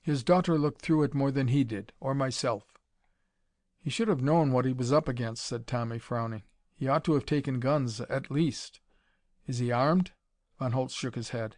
His 0.03 0.25
daughter 0.25 0.59
looked 0.59 0.83
through 0.83 1.05
it 1.05 1.15
more 1.15 1.31
than 1.31 1.49
he 1.49 1.63
did 1.63 1.93
or 2.01 2.15
myself." 2.15 2.65
"He 3.79 3.91
should 3.91 4.09
have 4.09 4.21
known 4.21 4.51
what 4.51 4.65
he 4.65 4.73
was 4.73 4.93
up 4.93 5.07
against," 5.07 5.45
said 5.45 5.67
Tommy, 5.67 5.99
frowning. 5.99 6.43
"He 6.75 6.89
ought 6.89 7.05
to 7.05 7.13
have 7.15 7.25
taken 7.25 7.61
guns, 7.61 8.01
at 8.01 8.31
least. 8.31 8.81
Is 9.47 9.59
he 9.59 9.71
armed?" 9.71 10.13
Von 10.59 10.73
Holtz 10.73 10.95
shook 10.95 11.15
his 11.15 11.31
head. 11.31 11.57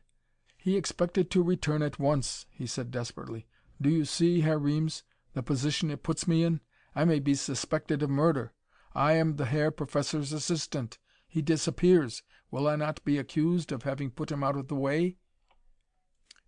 "He 0.59 0.77
expected 0.77 1.31
to 1.31 1.43
return 1.43 1.83
at 1.83 1.99
once," 1.99 2.45
he 2.51 2.67
said 2.67 2.91
desperately. 2.91 3.47
"Do 3.81 3.89
you 3.89 4.05
see, 4.05 4.41
Herr 4.41 4.59
Reames, 4.59 5.05
the 5.33 5.43
position 5.43 5.91
it 5.91 6.03
puts 6.03 6.29
me 6.29 6.45
in? 6.45 6.61
I 6.95 7.05
may 7.05 7.19
be 7.19 7.35
suspected 7.35 8.03
of 8.03 8.11
murder. 8.11 8.53
I 8.95 9.15
am 9.15 9.37
the 9.37 9.47
Herr 9.47 9.71
Professor's 9.71 10.33
assistant. 10.33 10.99
He 11.27 11.41
disappears. 11.41 12.23
Will 12.55 12.69
I 12.69 12.77
not 12.77 13.05
be 13.05 13.19
accused 13.19 13.73
of 13.73 13.83
having 13.83 14.13
put 14.13 14.31
him 14.31 14.45
out 14.45 14.55
of 14.55 14.69
the 14.69 14.77
way?" 14.77 15.19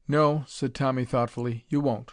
"No," 0.06 0.44
said 0.46 0.72
Tommy 0.72 1.04
thoughtfully, 1.04 1.66
"you 1.68 1.80
won't." 1.80 2.12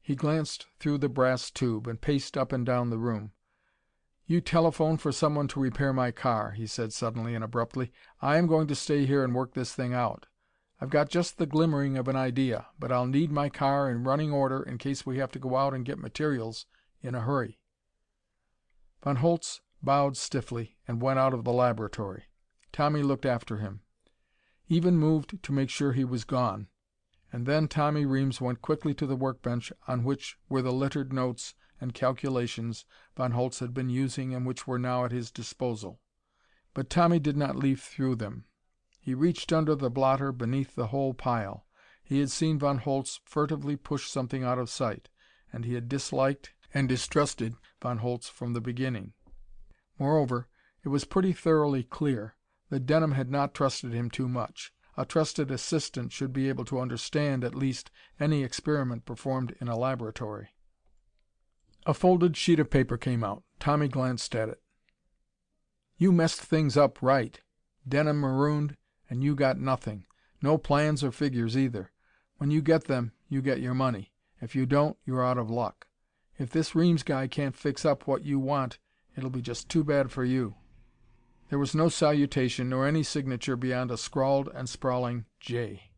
He 0.00 0.16
glanced 0.16 0.66
through 0.80 0.98
the 0.98 1.08
brass 1.08 1.48
tube, 1.52 1.86
and 1.86 2.00
paced 2.00 2.36
up 2.36 2.50
and 2.50 2.66
down 2.66 2.90
the 2.90 2.98
room. 2.98 3.30
"You 4.26 4.40
telephone 4.40 4.96
for 4.96 5.12
someone 5.12 5.46
to 5.48 5.60
repair 5.60 5.92
my 5.92 6.10
car," 6.10 6.50
he 6.50 6.66
said 6.66 6.92
suddenly 6.92 7.36
and 7.36 7.44
abruptly. 7.44 7.92
"I 8.20 8.38
am 8.38 8.48
going 8.48 8.66
to 8.66 8.74
stay 8.74 9.06
here 9.06 9.22
and 9.22 9.32
work 9.32 9.54
this 9.54 9.72
thing 9.72 9.94
out. 9.94 10.26
I've 10.80 10.90
got 10.90 11.08
just 11.08 11.38
the 11.38 11.46
glimmering 11.46 11.96
of 11.96 12.08
an 12.08 12.16
idea, 12.16 12.66
but 12.76 12.90
I'll 12.90 13.06
need 13.06 13.30
my 13.30 13.48
car 13.48 13.88
in 13.88 14.02
running 14.02 14.32
order 14.32 14.64
in 14.64 14.78
case 14.78 15.06
we 15.06 15.18
have 15.18 15.30
to 15.30 15.38
go 15.38 15.54
out 15.54 15.74
and 15.74 15.84
get 15.84 16.00
materials 16.00 16.66
in 17.02 17.14
a 17.14 17.20
hurry." 17.20 17.60
Von 19.04 19.14
Holtz 19.14 19.60
bowed 19.80 20.16
stiffly 20.16 20.76
and 20.88 21.00
went 21.00 21.20
out 21.20 21.34
of 21.34 21.44
the 21.44 21.52
laboratory. 21.52 22.24
Tommy 22.72 23.02
looked 23.02 23.26
after 23.26 23.58
him. 23.58 23.80
Even 24.68 24.96
moved 24.96 25.42
to 25.42 25.52
make 25.52 25.70
sure 25.70 25.92
he 25.92 26.04
was 26.04 26.24
gone. 26.24 26.68
And 27.32 27.46
then 27.46 27.68
Tommy 27.68 28.06
Reames 28.06 28.40
went 28.40 28.62
quickly 28.62 28.94
to 28.94 29.06
the 29.06 29.16
workbench 29.16 29.72
on 29.86 30.04
which 30.04 30.38
were 30.48 30.62
the 30.62 30.72
littered 30.72 31.12
notes 31.12 31.54
and 31.80 31.94
calculations 31.94 32.84
Von 33.16 33.32
Holtz 33.32 33.60
had 33.60 33.74
been 33.74 33.90
using 33.90 34.34
and 34.34 34.46
which 34.46 34.66
were 34.66 34.78
now 34.78 35.04
at 35.04 35.12
his 35.12 35.30
disposal. 35.30 36.00
But 36.74 36.90
Tommy 36.90 37.18
did 37.18 37.36
not 37.36 37.56
leaf 37.56 37.82
through 37.82 38.16
them. 38.16 38.44
He 39.00 39.14
reached 39.14 39.52
under 39.52 39.74
the 39.74 39.90
blotter 39.90 40.32
beneath 40.32 40.74
the 40.74 40.88
whole 40.88 41.14
pile. 41.14 41.66
He 42.02 42.20
had 42.20 42.30
seen 42.30 42.58
Von 42.58 42.78
Holtz 42.78 43.20
furtively 43.24 43.76
push 43.76 44.08
something 44.08 44.42
out 44.44 44.58
of 44.58 44.70
sight, 44.70 45.08
and 45.52 45.64
he 45.64 45.74
had 45.74 45.88
disliked 45.88 46.52
and 46.74 46.88
distrusted 46.88 47.54
Von 47.80 47.98
Holtz 47.98 48.28
from 48.28 48.52
the 48.52 48.60
beginning. 48.60 49.12
Moreover, 49.98 50.48
it 50.84 50.88
was 50.88 51.04
pretty 51.04 51.32
thoroughly 51.32 51.82
clear 51.82 52.34
that 52.70 52.86
Denham 52.86 53.12
had 53.12 53.30
not 53.30 53.54
trusted 53.54 53.92
him 53.92 54.10
too 54.10 54.28
much. 54.28 54.72
A 54.96 55.04
trusted 55.04 55.50
assistant 55.50 56.12
should 56.12 56.32
be 56.32 56.48
able 56.48 56.64
to 56.66 56.80
understand, 56.80 57.44
at 57.44 57.54
least, 57.54 57.90
any 58.18 58.42
experiment 58.42 59.04
performed 59.04 59.54
in 59.60 59.68
a 59.68 59.78
laboratory. 59.78 60.50
A 61.86 61.94
folded 61.94 62.36
sheet 62.36 62.58
of 62.58 62.68
paper 62.68 62.98
came 62.98 63.22
out. 63.22 63.44
Tommy 63.60 63.88
glanced 63.88 64.34
at 64.34 64.48
it. 64.48 64.60
"You 65.96 66.12
messed 66.12 66.40
things 66.40 66.76
up 66.76 67.00
right. 67.00 67.40
Denham 67.86 68.20
marooned, 68.20 68.76
and 69.08 69.22
you 69.22 69.34
got 69.34 69.58
nothing. 69.58 70.04
No 70.42 70.58
plans 70.58 71.02
or 71.02 71.10
figures 71.10 71.56
either. 71.56 71.92
When 72.36 72.50
you 72.50 72.60
get 72.60 72.84
them, 72.84 73.12
you 73.28 73.40
get 73.40 73.60
your 73.60 73.74
money. 73.74 74.12
If 74.40 74.54
you 74.54 74.66
don't, 74.66 74.96
you're 75.04 75.24
out 75.24 75.38
of 75.38 75.50
luck. 75.50 75.86
If 76.38 76.50
this 76.50 76.74
Reames 76.74 77.02
guy 77.02 77.26
can't 77.26 77.56
fix 77.56 77.84
up 77.84 78.06
what 78.06 78.24
you 78.24 78.38
want, 78.38 78.78
it'll 79.16 79.30
be 79.30 79.42
just 79.42 79.68
too 79.68 79.82
bad 79.82 80.12
for 80.12 80.24
you. 80.24 80.54
There 81.48 81.58
was 81.58 81.74
no 81.74 81.88
salutation 81.88 82.68
nor 82.68 82.86
any 82.86 83.02
signature 83.02 83.56
beyond 83.56 83.90
a 83.90 83.96
scrawled 83.96 84.48
and 84.54 84.68
sprawling 84.68 85.24
J. 85.40 85.90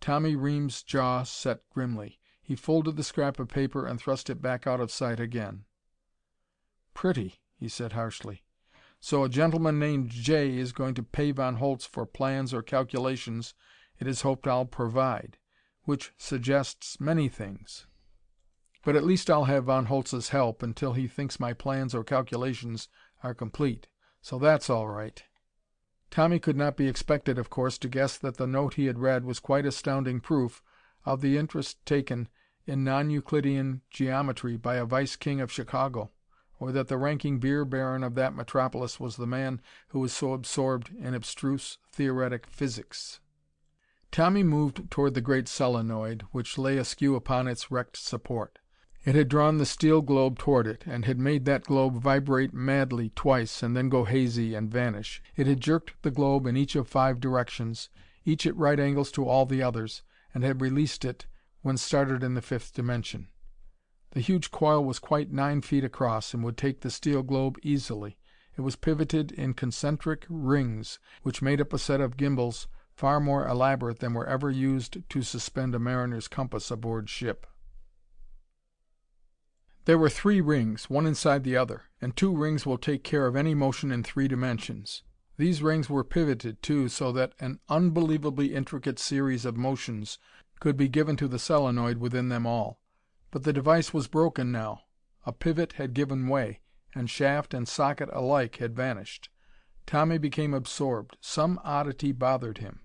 Tommy 0.00 0.34
Reames' 0.34 0.82
jaw 0.82 1.22
set 1.22 1.68
grimly. 1.68 2.18
He 2.42 2.56
folded 2.56 2.96
the 2.96 3.04
scrap 3.04 3.38
of 3.38 3.48
paper 3.48 3.86
and 3.86 4.00
thrust 4.00 4.30
it 4.30 4.40
back 4.40 4.66
out 4.66 4.80
of 4.80 4.90
sight 4.90 5.20
again. 5.20 5.66
"Pretty," 6.94 7.42
he 7.56 7.68
said 7.68 7.92
harshly. 7.92 8.42
"So 8.98 9.22
a 9.22 9.28
gentleman 9.28 9.78
named 9.78 10.08
J 10.08 10.56
is 10.56 10.72
going 10.72 10.94
to 10.94 11.02
pay 11.02 11.30
Von 11.30 11.56
Holtz 11.56 11.84
for 11.84 12.06
plans 12.06 12.54
or 12.54 12.62
calculations 12.62 13.52
it 13.98 14.06
is 14.06 14.22
hoped 14.22 14.46
I'll 14.46 14.64
provide. 14.64 15.36
Which 15.82 16.14
suggests 16.16 16.98
many 16.98 17.28
things. 17.28 17.86
But 18.82 18.96
at 18.96 19.04
least 19.04 19.28
I'll 19.28 19.44
have 19.44 19.64
Von 19.64 19.86
Holtz's 19.86 20.30
help 20.30 20.62
until 20.62 20.94
he 20.94 21.06
thinks 21.06 21.38
my 21.38 21.52
plans 21.52 21.94
or 21.94 22.02
calculations 22.02 22.88
are 23.22 23.34
complete. 23.34 23.86
So 24.20 24.38
that's 24.38 24.70
all 24.70 24.88
right." 24.88 25.22
Tommy 26.10 26.38
could 26.38 26.56
not 26.56 26.76
be 26.76 26.88
expected, 26.88 27.38
of 27.38 27.50
course, 27.50 27.78
to 27.78 27.88
guess 27.88 28.18
that 28.18 28.36
the 28.36 28.46
note 28.46 28.74
he 28.74 28.86
had 28.86 28.98
read 28.98 29.24
was 29.24 29.40
quite 29.40 29.64
astounding 29.64 30.20
proof 30.20 30.62
of 31.04 31.20
the 31.20 31.38
interest 31.38 31.84
taken 31.86 32.28
in 32.66 32.84
non 32.84 33.10
Euclidean 33.10 33.82
geometry 33.90 34.56
by 34.56 34.76
a 34.76 34.84
vice 34.84 35.16
king 35.16 35.40
of 35.40 35.50
Chicago, 35.50 36.12
or 36.60 36.70
that 36.70 36.86
the 36.86 36.98
ranking 36.98 37.38
beer 37.40 37.64
baron 37.64 38.04
of 38.04 38.14
that 38.14 38.34
metropolis 38.34 39.00
was 39.00 39.16
the 39.16 39.26
man 39.26 39.60
who 39.88 39.98
was 39.98 40.12
so 40.12 40.32
absorbed 40.32 40.90
in 40.98 41.14
abstruse 41.14 41.78
theoretic 41.90 42.46
physics. 42.46 43.18
Tommy 44.12 44.42
moved 44.42 44.90
toward 44.90 45.14
the 45.14 45.20
great 45.20 45.48
solenoid, 45.48 46.22
which 46.30 46.58
lay 46.58 46.76
askew 46.76 47.16
upon 47.16 47.48
its 47.48 47.70
wrecked 47.70 47.96
support. 47.96 48.59
It 49.02 49.14
had 49.14 49.28
drawn 49.28 49.56
the 49.56 49.64
steel 49.64 50.02
globe 50.02 50.38
toward 50.38 50.66
it, 50.66 50.84
and 50.86 51.06
had 51.06 51.18
made 51.18 51.46
that 51.46 51.64
globe 51.64 52.02
vibrate 52.02 52.52
madly 52.52 53.08
twice 53.14 53.62
and 53.62 53.74
then 53.74 53.88
go 53.88 54.04
hazy 54.04 54.54
and 54.54 54.70
vanish. 54.70 55.22
It 55.36 55.46
had 55.46 55.62
jerked 55.62 55.94
the 56.02 56.10
globe 56.10 56.46
in 56.46 56.54
each 56.54 56.76
of 56.76 56.86
five 56.86 57.18
directions, 57.18 57.88
each 58.26 58.46
at 58.46 58.56
right 58.56 58.78
angles 58.78 59.10
to 59.12 59.26
all 59.26 59.46
the 59.46 59.62
others, 59.62 60.02
and 60.34 60.44
had 60.44 60.60
released 60.60 61.06
it 61.06 61.24
when 61.62 61.78
started 61.78 62.22
in 62.22 62.34
the 62.34 62.42
fifth 62.42 62.74
dimension. 62.74 63.28
The 64.10 64.20
huge 64.20 64.50
coil 64.50 64.84
was 64.84 64.98
quite 64.98 65.32
nine 65.32 65.62
feet 65.62 65.82
across, 65.84 66.34
and 66.34 66.44
would 66.44 66.58
take 66.58 66.82
the 66.82 66.90
steel 66.90 67.22
globe 67.22 67.58
easily. 67.62 68.18
It 68.58 68.60
was 68.60 68.76
pivoted 68.76 69.32
in 69.32 69.54
concentric 69.54 70.26
rings, 70.28 70.98
which 71.22 71.40
made 71.40 71.60
up 71.62 71.72
a 71.72 71.78
set 71.78 72.02
of 72.02 72.18
gimbals 72.18 72.66
far 72.92 73.18
more 73.18 73.48
elaborate 73.48 74.00
than 74.00 74.12
were 74.12 74.26
ever 74.26 74.50
used 74.50 75.08
to 75.08 75.22
suspend 75.22 75.74
a 75.74 75.78
mariner's 75.78 76.28
compass 76.28 76.70
aboard 76.70 77.08
ship. 77.08 77.46
There 79.86 79.98
were 79.98 80.10
three 80.10 80.40
rings, 80.40 80.90
one 80.90 81.06
inside 81.06 81.42
the 81.42 81.56
other, 81.56 81.84
and 82.00 82.14
two 82.14 82.36
rings 82.36 82.66
will 82.66 82.78
take 82.78 83.02
care 83.02 83.26
of 83.26 83.34
any 83.34 83.54
motion 83.54 83.90
in 83.90 84.02
three 84.02 84.28
dimensions. 84.28 85.02
These 85.36 85.62
rings 85.62 85.88
were 85.88 86.04
pivoted, 86.04 86.62
too, 86.62 86.88
so 86.88 87.12
that 87.12 87.32
an 87.40 87.60
unbelievably 87.68 88.54
intricate 88.54 88.98
series 88.98 89.46
of 89.46 89.56
motions 89.56 90.18
could 90.60 90.76
be 90.76 90.88
given 90.88 91.16
to 91.16 91.26
the 91.26 91.38
solenoid 91.38 91.98
within 91.98 92.28
them 92.28 92.46
all. 92.46 92.82
But 93.30 93.44
the 93.44 93.52
device 93.52 93.94
was 93.94 94.06
broken 94.06 94.52
now. 94.52 94.82
A 95.24 95.32
pivot 95.32 95.72
had 95.74 95.94
given 95.94 96.28
way, 96.28 96.60
and 96.94 97.08
shaft 97.08 97.54
and 97.54 97.66
socket 97.66 98.10
alike 98.12 98.56
had 98.56 98.76
vanished. 98.76 99.30
Tommy 99.86 100.18
became 100.18 100.52
absorbed. 100.52 101.16
Some 101.22 101.58
oddity 101.64 102.12
bothered 102.12 102.58
him. 102.58 102.80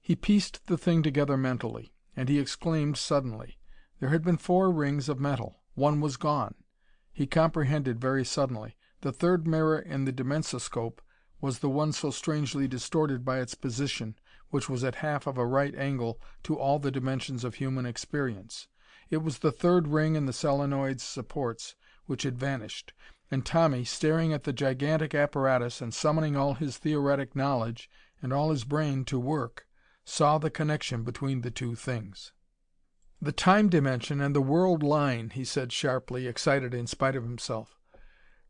He 0.00 0.14
pieced 0.14 0.66
the 0.66 0.78
thing 0.78 1.02
together 1.02 1.36
mentally, 1.36 1.92
and 2.16 2.28
he 2.28 2.38
exclaimed 2.38 2.96
suddenly. 2.96 3.58
There 3.98 4.10
had 4.10 4.22
been 4.22 4.36
four 4.36 4.70
rings 4.70 5.08
of 5.08 5.18
metal. 5.18 5.60
One 5.74 6.00
was 6.00 6.16
gone. 6.16 6.54
He 7.12 7.26
comprehended 7.26 8.00
very 8.00 8.24
suddenly. 8.24 8.76
The 9.00 9.12
third 9.12 9.46
mirror 9.46 9.78
in 9.78 10.04
the 10.04 10.12
dimensoscope 10.12 11.00
was 11.40 11.58
the 11.58 11.68
one 11.68 11.92
so 11.92 12.10
strangely 12.10 12.66
distorted 12.68 13.24
by 13.24 13.40
its 13.40 13.54
position, 13.54 14.16
which 14.50 14.68
was 14.68 14.84
at 14.84 14.96
half 14.96 15.26
of 15.26 15.36
a 15.36 15.46
right 15.46 15.74
angle 15.74 16.20
to 16.44 16.56
all 16.56 16.78
the 16.78 16.90
dimensions 16.90 17.44
of 17.44 17.56
human 17.56 17.86
experience. 17.86 18.68
It 19.10 19.18
was 19.18 19.38
the 19.38 19.52
third 19.52 19.88
ring 19.88 20.14
in 20.16 20.26
the 20.26 20.32
solenoid's 20.32 21.02
supports 21.02 21.74
which 22.06 22.22
had 22.22 22.38
vanished, 22.38 22.92
and 23.30 23.44
Tommy, 23.44 23.84
staring 23.84 24.32
at 24.32 24.44
the 24.44 24.52
gigantic 24.52 25.14
apparatus 25.14 25.80
and 25.80 25.92
summoning 25.92 26.36
all 26.36 26.54
his 26.54 26.78
theoretic 26.78 27.34
knowledge 27.34 27.90
and 28.22 28.32
all 28.32 28.50
his 28.50 28.64
brain 28.64 29.04
to 29.06 29.18
work, 29.18 29.66
saw 30.04 30.38
the 30.38 30.50
connection 30.50 31.02
between 31.02 31.40
the 31.40 31.50
two 31.50 31.74
things. 31.74 32.32
"The 33.22 33.30
time 33.30 33.68
dimension 33.68 34.20
and 34.20 34.34
the 34.34 34.40
world 34.42 34.82
line," 34.82 35.30
he 35.30 35.44
said 35.44 35.72
sharply, 35.72 36.26
excited 36.26 36.74
in 36.74 36.88
spite 36.88 37.14
of 37.14 37.22
himself. 37.22 37.76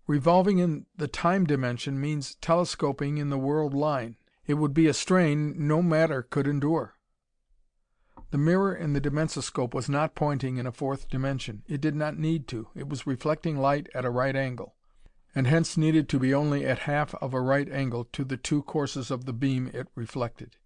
"Revolving 0.07 0.59
in 0.59 0.87
the 0.97 1.07
time 1.07 1.45
dimension 1.45 2.01
means 2.01 2.37
telescoping 2.37 3.19
in 3.19 3.29
the 3.29 3.37
world 3.37 3.75
line. 3.75 4.17
It 4.47 4.55
would 4.55 4.73
be 4.73 4.87
a 4.87 4.95
strain 4.95 5.55
no 5.69 5.83
matter 5.83 6.23
could 6.23 6.47
endure." 6.47 6.95
The 8.31 8.39
mirror 8.39 8.75
in 8.75 8.95
the 8.95 9.03
dimensoscope 9.03 9.75
was 9.75 9.91
not 9.91 10.15
pointing 10.15 10.57
in 10.57 10.67
a 10.67 10.73
fourth 10.73 11.11
dimension. 11.11 11.63
It 11.67 11.83
did 11.83 11.95
not 11.95 12.19
need 12.19 12.49
to. 12.49 12.69
It 12.75 12.89
was 12.89 13.07
reflecting 13.07 13.59
light 13.59 13.91
at 13.95 14.07
a 14.07 14.11
right 14.11 14.35
angle. 14.35 14.77
and 15.35 15.47
hence 15.47 15.77
needed 15.77 16.09
to 16.09 16.19
be 16.19 16.33
only 16.33 16.65
at 16.65 16.81
half 16.81 17.15
of 17.17 17.35
a 17.35 17.41
right 17.41 17.69
angle 17.71 18.05
to 18.05 18.25
the 18.25 18.37
two 18.37 18.63
courses 18.63 19.11
of 19.11 19.25
the 19.25 19.33
beam 19.33 19.69
it 19.75 19.89
reflected. 19.95 20.57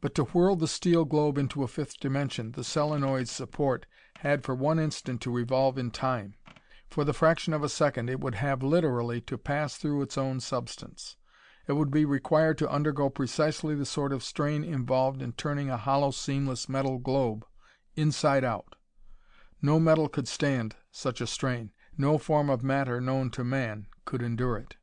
But 0.00 0.14
to 0.16 0.24
whirl 0.24 0.56
the 0.56 0.68
steel 0.68 1.04
globe 1.04 1.38
into 1.38 1.62
a 1.62 1.68
fifth 1.68 1.98
dimension, 2.00 2.52
the 2.52 2.64
solenoid's 2.64 3.30
support 3.30 3.86
had 4.18 4.44
for 4.44 4.54
one 4.54 4.78
instant 4.78 5.20
to 5.22 5.30
revolve 5.30 5.78
in 5.78 5.90
time. 5.90 6.34
For 6.88 7.04
the 7.04 7.12
fraction 7.12 7.52
of 7.52 7.62
a 7.62 7.68
second 7.68 8.10
it 8.10 8.20
would 8.20 8.36
have, 8.36 8.62
literally, 8.62 9.20
to 9.22 9.38
pass 9.38 9.76
through 9.76 10.02
its 10.02 10.18
own 10.18 10.40
substance. 10.40 11.16
It 11.66 11.72
would 11.72 11.90
be 11.90 12.04
required 12.04 12.58
to 12.58 12.70
undergo 12.70 13.10
precisely 13.10 13.74
the 13.74 13.86
sort 13.86 14.12
of 14.12 14.22
strain 14.22 14.62
involved 14.62 15.20
in 15.20 15.32
turning 15.32 15.68
a 15.70 15.76
hollow, 15.76 16.10
seamless 16.10 16.68
metal 16.68 16.98
globe 16.98 17.44
inside 17.96 18.44
out. 18.44 18.76
No 19.62 19.80
metal 19.80 20.08
could 20.08 20.28
stand 20.28 20.76
such 20.90 21.20
a 21.20 21.26
strain; 21.26 21.72
no 21.98 22.18
form 22.18 22.50
of 22.50 22.62
matter 22.62 23.00
known 23.00 23.30
to 23.30 23.42
man 23.44 23.86
could 24.04 24.22
endure 24.22 24.58
it. 24.58 24.76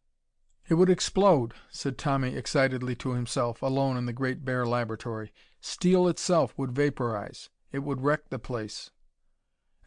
"It 0.70 0.76
would 0.76 0.90
explode," 0.90 1.54
said 1.70 1.98
Tommy 1.98 2.38
excitedly 2.38 2.96
to 2.96 3.12
himself, 3.14 3.62
alone 3.62 3.98
in 3.98 4.06
the 4.06 4.14
great 4.14 4.46
bare 4.46 4.66
laboratory. 4.66 5.34
"Steel 5.60 6.08
itself 6.08 6.58
would 6.58 6.72
vaporize. 6.72 7.50
It 7.74 7.80
would 7.80 8.02
wreck 8.02 8.30
the 8.30 8.40
place." 8.40 8.90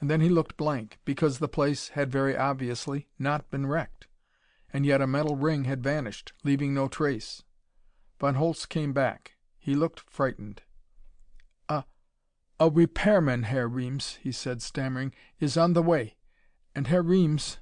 And 0.00 0.10
then 0.10 0.20
he 0.20 0.28
looked 0.28 0.58
blank, 0.58 0.98
because 1.06 1.38
the 1.38 1.48
place 1.48 1.88
had 1.88 2.12
very 2.12 2.36
obviously 2.36 3.08
not 3.18 3.50
been 3.50 3.66
wrecked. 3.66 4.06
And 4.70 4.84
yet 4.84 5.00
a 5.00 5.06
metal 5.06 5.34
ring 5.34 5.64
had 5.64 5.82
vanished, 5.82 6.34
leaving 6.44 6.74
no 6.74 6.88
trace. 6.88 7.42
Von 8.18 8.34
Holtz 8.34 8.66
came 8.66 8.92
back. 8.92 9.36
He 9.56 9.74
looked 9.74 10.00
frightened. 10.00 10.60
"A 11.70 11.84
a 12.60 12.68
repairman, 12.68 13.44
Herr 13.44 13.66
Reames," 13.66 14.16
he 14.16 14.30
said, 14.30 14.60
stammering, 14.60 15.14
"is 15.40 15.56
on 15.56 15.72
the 15.72 15.82
way. 15.82 16.18
And 16.74 16.88
Herr 16.88 17.02
Reames 17.02 17.60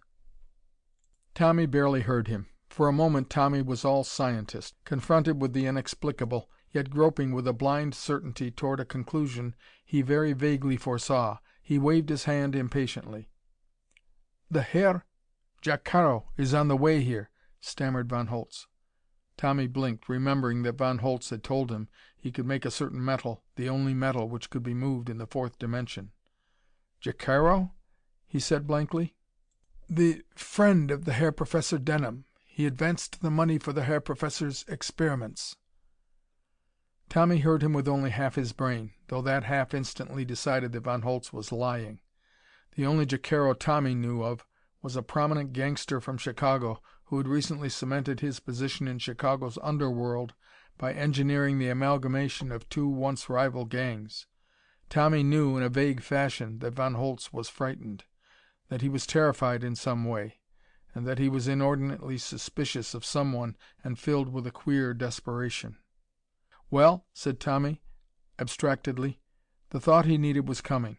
Tommy 1.32 1.66
barely 1.66 2.00
heard 2.00 2.26
him. 2.26 2.48
For 2.74 2.88
a 2.88 2.92
moment 2.92 3.30
Tommy 3.30 3.62
was 3.62 3.84
all 3.84 4.02
scientist, 4.02 4.74
confronted 4.84 5.40
with 5.40 5.52
the 5.52 5.64
inexplicable, 5.64 6.50
yet 6.72 6.90
groping 6.90 7.30
with 7.30 7.46
a 7.46 7.52
blind 7.52 7.94
certainty 7.94 8.50
toward 8.50 8.80
a 8.80 8.84
conclusion 8.84 9.54
he 9.84 10.02
very 10.02 10.32
vaguely 10.32 10.76
foresaw. 10.76 11.38
He 11.62 11.78
waved 11.78 12.08
his 12.08 12.24
hand 12.24 12.56
impatiently. 12.56 13.30
"The 14.50 14.62
Herr 14.62 15.06
Jacaro 15.62 16.32
is 16.36 16.52
on 16.52 16.66
the 16.66 16.76
way 16.76 17.04
here," 17.04 17.30
stammered 17.60 18.08
Von 18.08 18.26
Holtz. 18.26 18.66
Tommy 19.36 19.68
blinked, 19.68 20.08
remembering 20.08 20.64
that 20.64 20.78
Von 20.78 20.98
Holtz 20.98 21.30
had 21.30 21.44
told 21.44 21.70
him 21.70 21.88
he 22.16 22.32
could 22.32 22.44
make 22.44 22.64
a 22.64 22.72
certain 22.72 23.04
metal 23.04 23.44
the 23.54 23.68
only 23.68 23.94
metal 23.94 24.28
which 24.28 24.50
could 24.50 24.64
be 24.64 24.74
moved 24.74 25.08
in 25.08 25.18
the 25.18 25.28
fourth 25.28 25.60
dimension. 25.60 26.10
"Jacaro?" 27.00 27.70
he 28.26 28.40
said 28.40 28.66
blankly. 28.66 29.14
"The 29.88 30.24
friend 30.34 30.90
of 30.90 31.04
the 31.04 31.12
Herr 31.12 31.30
Professor 31.30 31.78
Denham. 31.78 32.24
He 32.56 32.66
advanced 32.66 33.20
the 33.20 33.32
money 33.32 33.58
for 33.58 33.72
the 33.72 33.82
Herr 33.82 34.00
Professor's 34.00 34.64
experiments." 34.68 35.56
Tommy 37.08 37.38
heard 37.38 37.64
him 37.64 37.72
with 37.72 37.88
only 37.88 38.10
half 38.10 38.36
his 38.36 38.52
brain, 38.52 38.92
though 39.08 39.22
that 39.22 39.42
half 39.42 39.74
instantly 39.74 40.24
decided 40.24 40.70
that 40.70 40.84
Von 40.84 41.02
Holtz 41.02 41.32
was 41.32 41.50
lying. 41.50 41.98
The 42.76 42.86
only 42.86 43.06
Jacaro 43.06 43.54
Tommy 43.58 43.96
knew 43.96 44.22
of 44.22 44.46
was 44.82 44.94
a 44.94 45.02
prominent 45.02 45.52
gangster 45.52 46.00
from 46.00 46.16
Chicago 46.16 46.80
who 47.06 47.18
had 47.18 47.26
recently 47.26 47.68
cemented 47.68 48.20
his 48.20 48.38
position 48.38 48.86
in 48.86 49.00
Chicago's 49.00 49.58
underworld 49.60 50.34
by 50.78 50.92
engineering 50.92 51.58
the 51.58 51.70
amalgamation 51.70 52.52
of 52.52 52.68
two 52.68 52.86
once 52.86 53.28
rival 53.28 53.64
gangs. 53.64 54.28
Tommy 54.88 55.24
knew, 55.24 55.56
in 55.56 55.64
a 55.64 55.68
vague 55.68 56.02
fashion, 56.02 56.60
that 56.60 56.74
Von 56.74 56.94
Holtz 56.94 57.32
was 57.32 57.48
frightened, 57.48 58.04
that 58.68 58.80
he 58.80 58.88
was 58.88 59.08
terrified 59.08 59.64
in 59.64 59.74
some 59.74 60.04
way, 60.04 60.38
and 60.94 61.06
that 61.06 61.18
he 61.18 61.28
was 61.28 61.48
inordinately 61.48 62.18
suspicious 62.18 62.94
of 62.94 63.04
someone 63.04 63.56
and 63.82 63.98
filled 63.98 64.32
with 64.32 64.46
a 64.46 64.52
queer 64.52 64.94
desperation. 64.94 65.76
"Well?" 66.70 67.06
said 67.12 67.40
Tommy 67.40 67.82
abstractedly. 68.38 69.20
The 69.70 69.80
thought 69.80 70.06
he 70.06 70.18
needed 70.18 70.48
was 70.48 70.60
coming 70.60 70.98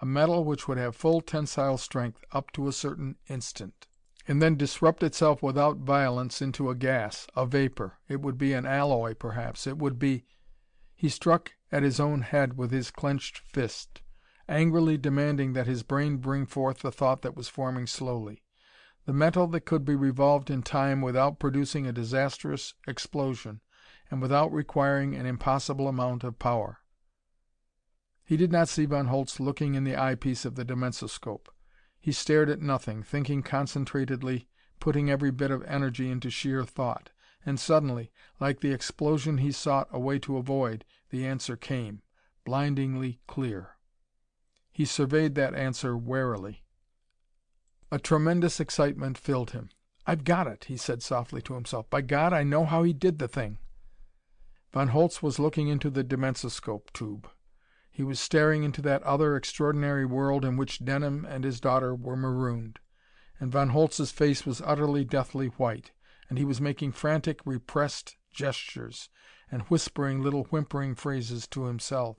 a 0.00 0.06
metal 0.06 0.44
which 0.44 0.68
would 0.68 0.76
have 0.76 0.94
full 0.94 1.22
tensile 1.22 1.78
strength 1.78 2.22
up 2.32 2.52
to 2.52 2.68
a 2.68 2.72
certain 2.72 3.16
instant, 3.26 3.86
and 4.28 4.42
then 4.42 4.54
disrupt 4.54 5.02
itself 5.02 5.42
without 5.42 5.78
violence 5.78 6.42
into 6.42 6.68
a 6.68 6.74
gas, 6.74 7.26
a 7.34 7.46
vapor. 7.46 7.98
It 8.06 8.20
would 8.20 8.36
be 8.36 8.52
an 8.52 8.66
alloy, 8.66 9.14
perhaps. 9.14 9.66
It 9.66 9.78
would 9.78 9.98
be 9.98 10.26
He 10.94 11.08
struck 11.08 11.52
at 11.72 11.82
his 11.82 11.98
own 11.98 12.20
head 12.20 12.58
with 12.58 12.70
his 12.70 12.90
clenched 12.90 13.38
fist, 13.38 14.02
angrily 14.48 14.98
demanding 14.98 15.54
that 15.54 15.66
his 15.66 15.82
brain 15.82 16.18
bring 16.18 16.44
forth 16.46 16.80
the 16.80 16.92
thought 16.92 17.22
that 17.22 17.36
was 17.36 17.48
forming 17.48 17.86
slowly. 17.86 18.43
The 19.06 19.12
metal 19.12 19.46
that 19.48 19.66
could 19.66 19.84
be 19.84 19.94
revolved 19.94 20.50
in 20.50 20.62
time 20.62 21.00
without 21.00 21.38
producing 21.38 21.86
a 21.86 21.92
disastrous 21.92 22.74
explosion, 22.86 23.60
and 24.10 24.22
without 24.22 24.52
requiring 24.52 25.14
an 25.14 25.26
impossible 25.26 25.88
amount 25.88 26.24
of 26.24 26.38
power. 26.38 26.80
He 28.24 28.36
did 28.36 28.50
not 28.50 28.68
see 28.68 28.86
Von 28.86 29.08
Holtz 29.08 29.38
looking 29.38 29.74
in 29.74 29.84
the 29.84 29.96
eyepiece 29.96 30.44
of 30.46 30.54
the 30.54 30.64
dimensoscope. 30.64 31.48
He 32.00 32.12
stared 32.12 32.48
at 32.48 32.62
nothing, 32.62 33.02
thinking 33.02 33.42
concentratedly, 33.42 34.46
putting 34.80 35.10
every 35.10 35.30
bit 35.30 35.50
of 35.50 35.62
energy 35.64 36.10
into 36.10 36.30
sheer 36.30 36.64
thought. 36.64 37.10
And 37.44 37.60
suddenly, 37.60 38.10
like 38.40 38.60
the 38.60 38.72
explosion 38.72 39.38
he 39.38 39.52
sought 39.52 39.88
a 39.90 39.98
way 39.98 40.18
to 40.20 40.38
avoid, 40.38 40.86
the 41.10 41.26
answer 41.26 41.56
came, 41.56 42.00
blindingly 42.44 43.20
clear. 43.26 43.76
He 44.72 44.86
surveyed 44.86 45.34
that 45.34 45.54
answer 45.54 45.96
warily. 45.96 46.63
A 47.94 47.98
tremendous 48.00 48.58
excitement 48.58 49.16
filled 49.16 49.52
him. 49.52 49.70
"I've 50.04 50.24
got 50.24 50.48
it!" 50.48 50.64
he 50.64 50.76
said 50.76 51.00
softly 51.00 51.40
to 51.42 51.54
himself. 51.54 51.88
"By 51.90 52.00
God, 52.00 52.32
I 52.32 52.42
know 52.42 52.64
how 52.64 52.82
he 52.82 52.92
did 52.92 53.20
the 53.20 53.28
thing!" 53.28 53.58
Von 54.72 54.88
Holtz 54.88 55.22
was 55.22 55.38
looking 55.38 55.68
into 55.68 55.90
the 55.90 56.02
dimensoscope 56.02 56.92
tube. 56.92 57.28
He 57.92 58.02
was 58.02 58.18
staring 58.18 58.64
into 58.64 58.82
that 58.82 59.04
other 59.04 59.36
extraordinary 59.36 60.04
world 60.04 60.44
in 60.44 60.56
which 60.56 60.84
Denham 60.84 61.24
and 61.24 61.44
his 61.44 61.60
daughter 61.60 61.94
were 61.94 62.16
marooned. 62.16 62.80
And 63.38 63.52
Von 63.52 63.68
Holtz's 63.68 64.10
face 64.10 64.44
was 64.44 64.60
utterly 64.62 65.04
deathly 65.04 65.46
white, 65.50 65.92
and 66.28 66.36
he 66.36 66.44
was 66.44 66.60
making 66.60 66.90
frantic, 66.90 67.38
repressed 67.46 68.16
gestures, 68.32 69.08
and 69.52 69.62
whispering 69.68 70.20
little 70.20 70.46
whimpering 70.46 70.96
phrases 70.96 71.46
to 71.46 71.66
himself. 71.66 72.16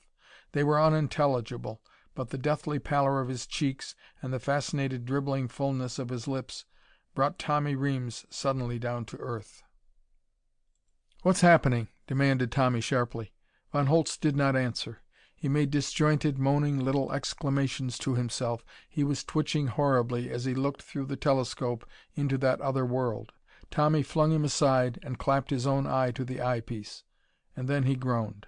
They 0.53 0.63
were 0.63 0.79
unintelligible, 0.79 1.81
but 2.15 2.29
the 2.29 2.37
deathly 2.37 2.79
pallor 2.79 3.19
of 3.19 3.27
his 3.27 3.45
cheeks 3.45 3.93
and 4.21 4.33
the 4.33 4.39
fascinated 4.39 5.05
dribbling 5.05 5.47
fullness 5.47 5.99
of 5.99 6.09
his 6.09 6.27
lips 6.27 6.65
brought 7.13 7.37
Tommy 7.37 7.75
Reames 7.75 8.25
suddenly 8.29 8.79
down 8.79 9.05
to 9.05 9.17
earth. 9.17 9.61
"What's 11.21 11.41
happening?" 11.41 11.89
demanded 12.07 12.51
Tommy 12.51 12.81
sharply. 12.81 13.33
Von 13.71 13.87
Holtz 13.87 14.17
did 14.17 14.35
not 14.35 14.55
answer. 14.55 15.01
He 15.35 15.49
made 15.49 15.69
disjointed, 15.69 16.39
moaning 16.39 16.79
little 16.79 17.11
exclamations 17.11 17.97
to 17.99 18.15
himself. 18.15 18.63
He 18.89 19.03
was 19.03 19.23
twitching 19.23 19.67
horribly 19.67 20.31
as 20.31 20.45
he 20.45 20.55
looked 20.55 20.81
through 20.81 21.05
the 21.05 21.17
telescope 21.17 21.85
into 22.15 22.37
that 22.39 22.61
other 22.61 22.85
world. 22.85 23.33
Tommy 23.69 24.01
flung 24.01 24.31
him 24.31 24.45
aside 24.45 24.99
and 25.03 25.19
clapped 25.19 25.49
his 25.49 25.67
own 25.67 25.85
eye 25.85 26.11
to 26.11 26.23
the 26.23 26.41
eyepiece. 26.41 27.03
And 27.55 27.67
then 27.67 27.83
he 27.83 27.95
groaned. 27.95 28.47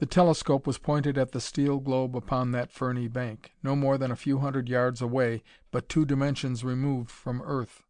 The 0.00 0.06
telescope 0.06 0.66
was 0.66 0.78
pointed 0.78 1.18
at 1.18 1.32
the 1.32 1.42
steel 1.42 1.78
globe 1.78 2.16
upon 2.16 2.52
that 2.52 2.72
ferny 2.72 3.06
bank, 3.06 3.52
no 3.62 3.76
more 3.76 3.98
than 3.98 4.10
a 4.10 4.16
few 4.16 4.38
hundred 4.38 4.66
yards 4.66 5.02
away 5.02 5.42
but 5.70 5.90
two 5.90 6.06
dimensions 6.06 6.64
removed 6.64 7.10
from 7.10 7.42
Earth. 7.42 7.82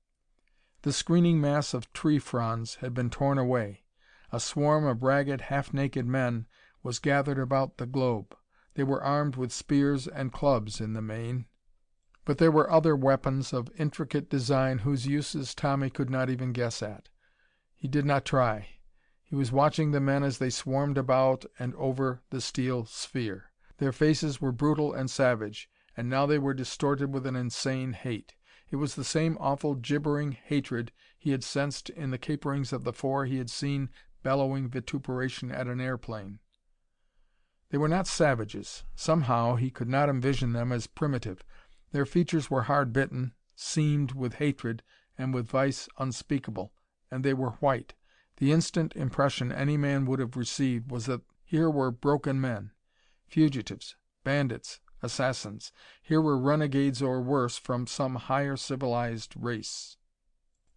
The 0.82 0.92
screening 0.92 1.40
mass 1.40 1.72
of 1.72 1.92
tree 1.92 2.18
fronds 2.18 2.74
had 2.80 2.94
been 2.94 3.10
torn 3.10 3.38
away. 3.38 3.84
A 4.32 4.40
swarm 4.40 4.86
of 4.86 5.04
ragged, 5.04 5.42
half 5.42 5.72
naked 5.72 6.04
men 6.04 6.48
was 6.82 6.98
gathered 6.98 7.38
about 7.38 7.76
the 7.76 7.86
globe. 7.86 8.34
They 8.74 8.82
were 8.82 9.04
armed 9.04 9.36
with 9.36 9.52
spears 9.52 10.08
and 10.08 10.32
clubs, 10.32 10.80
in 10.80 10.94
the 10.94 11.02
main, 11.02 11.46
but 12.24 12.38
there 12.38 12.50
were 12.50 12.72
other 12.72 12.96
weapons 12.96 13.52
of 13.52 13.70
intricate 13.78 14.28
design 14.28 14.78
whose 14.78 15.06
uses 15.06 15.54
Tommy 15.54 15.90
could 15.90 16.10
not 16.10 16.28
even 16.28 16.50
guess 16.52 16.82
at. 16.82 17.08
He 17.76 17.86
did 17.86 18.04
not 18.04 18.24
try. 18.24 18.79
He 19.30 19.36
was 19.36 19.52
watching 19.52 19.92
the 19.92 20.00
men 20.00 20.24
as 20.24 20.38
they 20.38 20.50
swarmed 20.50 20.98
about 20.98 21.46
and 21.56 21.72
over 21.76 22.20
the 22.30 22.40
steel 22.40 22.84
sphere. 22.84 23.52
Their 23.78 23.92
faces 23.92 24.40
were 24.40 24.50
brutal 24.50 24.92
and 24.92 25.08
savage, 25.08 25.70
and 25.96 26.10
now 26.10 26.26
they 26.26 26.40
were 26.40 26.52
distorted 26.52 27.14
with 27.14 27.24
an 27.28 27.36
insane 27.36 27.92
hate. 27.92 28.34
It 28.72 28.76
was 28.76 28.96
the 28.96 29.04
same 29.04 29.38
awful 29.38 29.76
gibbering 29.76 30.32
hatred 30.32 30.90
he 31.16 31.30
had 31.30 31.44
sensed 31.44 31.90
in 31.90 32.10
the 32.10 32.18
caperings 32.18 32.72
of 32.72 32.82
the 32.82 32.92
four 32.92 33.24
he 33.24 33.38
had 33.38 33.50
seen 33.50 33.90
bellowing 34.24 34.68
vituperation 34.68 35.52
at 35.52 35.68
an 35.68 35.80
airplane. 35.80 36.40
They 37.70 37.78
were 37.78 37.86
not 37.86 38.08
savages. 38.08 38.82
Somehow 38.96 39.54
he 39.54 39.70
could 39.70 39.88
not 39.88 40.08
envision 40.08 40.54
them 40.54 40.72
as 40.72 40.88
primitive. 40.88 41.44
Their 41.92 42.04
features 42.04 42.50
were 42.50 42.62
hard 42.62 42.92
bitten, 42.92 43.34
seamed 43.54 44.10
with 44.10 44.34
hatred 44.34 44.82
and 45.16 45.32
with 45.32 45.46
vice 45.46 45.88
unspeakable, 45.98 46.72
and 47.12 47.22
they 47.22 47.34
were 47.34 47.50
white. 47.60 47.94
The 48.40 48.52
instant 48.52 48.96
impression 48.96 49.52
any 49.52 49.76
man 49.76 50.06
would 50.06 50.18
have 50.18 50.34
received 50.34 50.90
was 50.90 51.04
that 51.04 51.20
here 51.44 51.68
were 51.68 51.90
broken 51.90 52.40
men, 52.40 52.70
fugitives, 53.26 53.96
bandits, 54.24 54.80
assassins. 55.02 55.72
Here 56.00 56.22
were 56.22 56.38
renegades 56.38 57.02
or 57.02 57.20
worse 57.20 57.58
from 57.58 57.86
some 57.86 58.14
higher 58.14 58.56
civilized 58.56 59.34
race. 59.36 59.98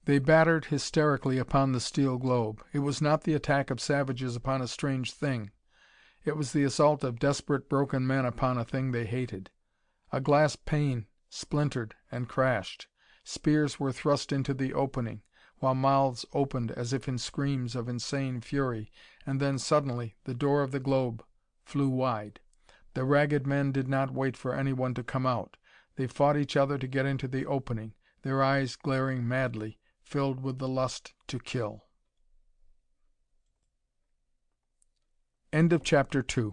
They 0.03 0.19
battered 0.19 0.65
hysterically 0.65 1.37
upon 1.37 1.71
the 1.71 1.79
steel 1.79 2.17
globe. 2.17 2.61
It 2.73 2.79
was 2.79 3.01
not 3.01 3.23
the 3.23 3.33
attack 3.33 3.71
of 3.71 3.79
savages 3.79 4.35
upon 4.35 4.61
a 4.61 4.67
strange 4.67 5.13
thing. 5.13 5.51
It 6.25 6.35
was 6.35 6.51
the 6.51 6.65
assault 6.65 7.01
of 7.05 7.17
desperate, 7.17 7.69
broken 7.69 8.05
men 8.05 8.25
upon 8.25 8.57
a 8.57 8.65
thing 8.65 8.91
they 8.91 9.05
hated. 9.05 9.51
A 10.11 10.19
glass 10.19 10.57
pane 10.57 11.07
splintered 11.29 11.95
and 12.11 12.27
crashed. 12.27 12.87
Spears 13.23 13.79
were 13.79 13.93
thrust 13.93 14.33
into 14.33 14.53
the 14.53 14.73
opening, 14.73 15.21
while 15.63 15.73
mouths 15.73 16.25
opened 16.33 16.71
as 16.71 16.91
if 16.91 17.07
in 17.07 17.17
screams 17.17 17.73
of 17.73 17.87
insane 17.87 18.41
fury, 18.41 18.91
and 19.25 19.39
then, 19.39 19.57
suddenly, 19.57 20.13
the 20.25 20.33
door 20.33 20.61
of 20.61 20.71
the 20.71 20.79
globe 20.79 21.23
flew 21.63 21.87
wide. 21.87 22.41
The 22.95 23.05
Ragged 23.05 23.47
Men 23.47 23.71
did 23.71 23.87
not 23.87 24.11
wait 24.11 24.35
for 24.35 24.53
anyone 24.53 24.93
to 24.95 25.03
come 25.03 25.25
out. 25.25 25.55
They 25.95 26.05
fought 26.05 26.35
each 26.35 26.57
other 26.57 26.77
to 26.77 26.85
get 26.85 27.05
into 27.05 27.29
the 27.29 27.45
opening, 27.45 27.93
their 28.23 28.43
eyes 28.43 28.75
glaring 28.75 29.25
madly, 29.25 29.79
filled 30.01 30.41
with 30.41 30.59
the 30.59 30.67
lust 30.67 31.13
to 31.27 31.39
kill. 31.39 31.85
CHAPTER 35.53 36.25
III 36.27 36.51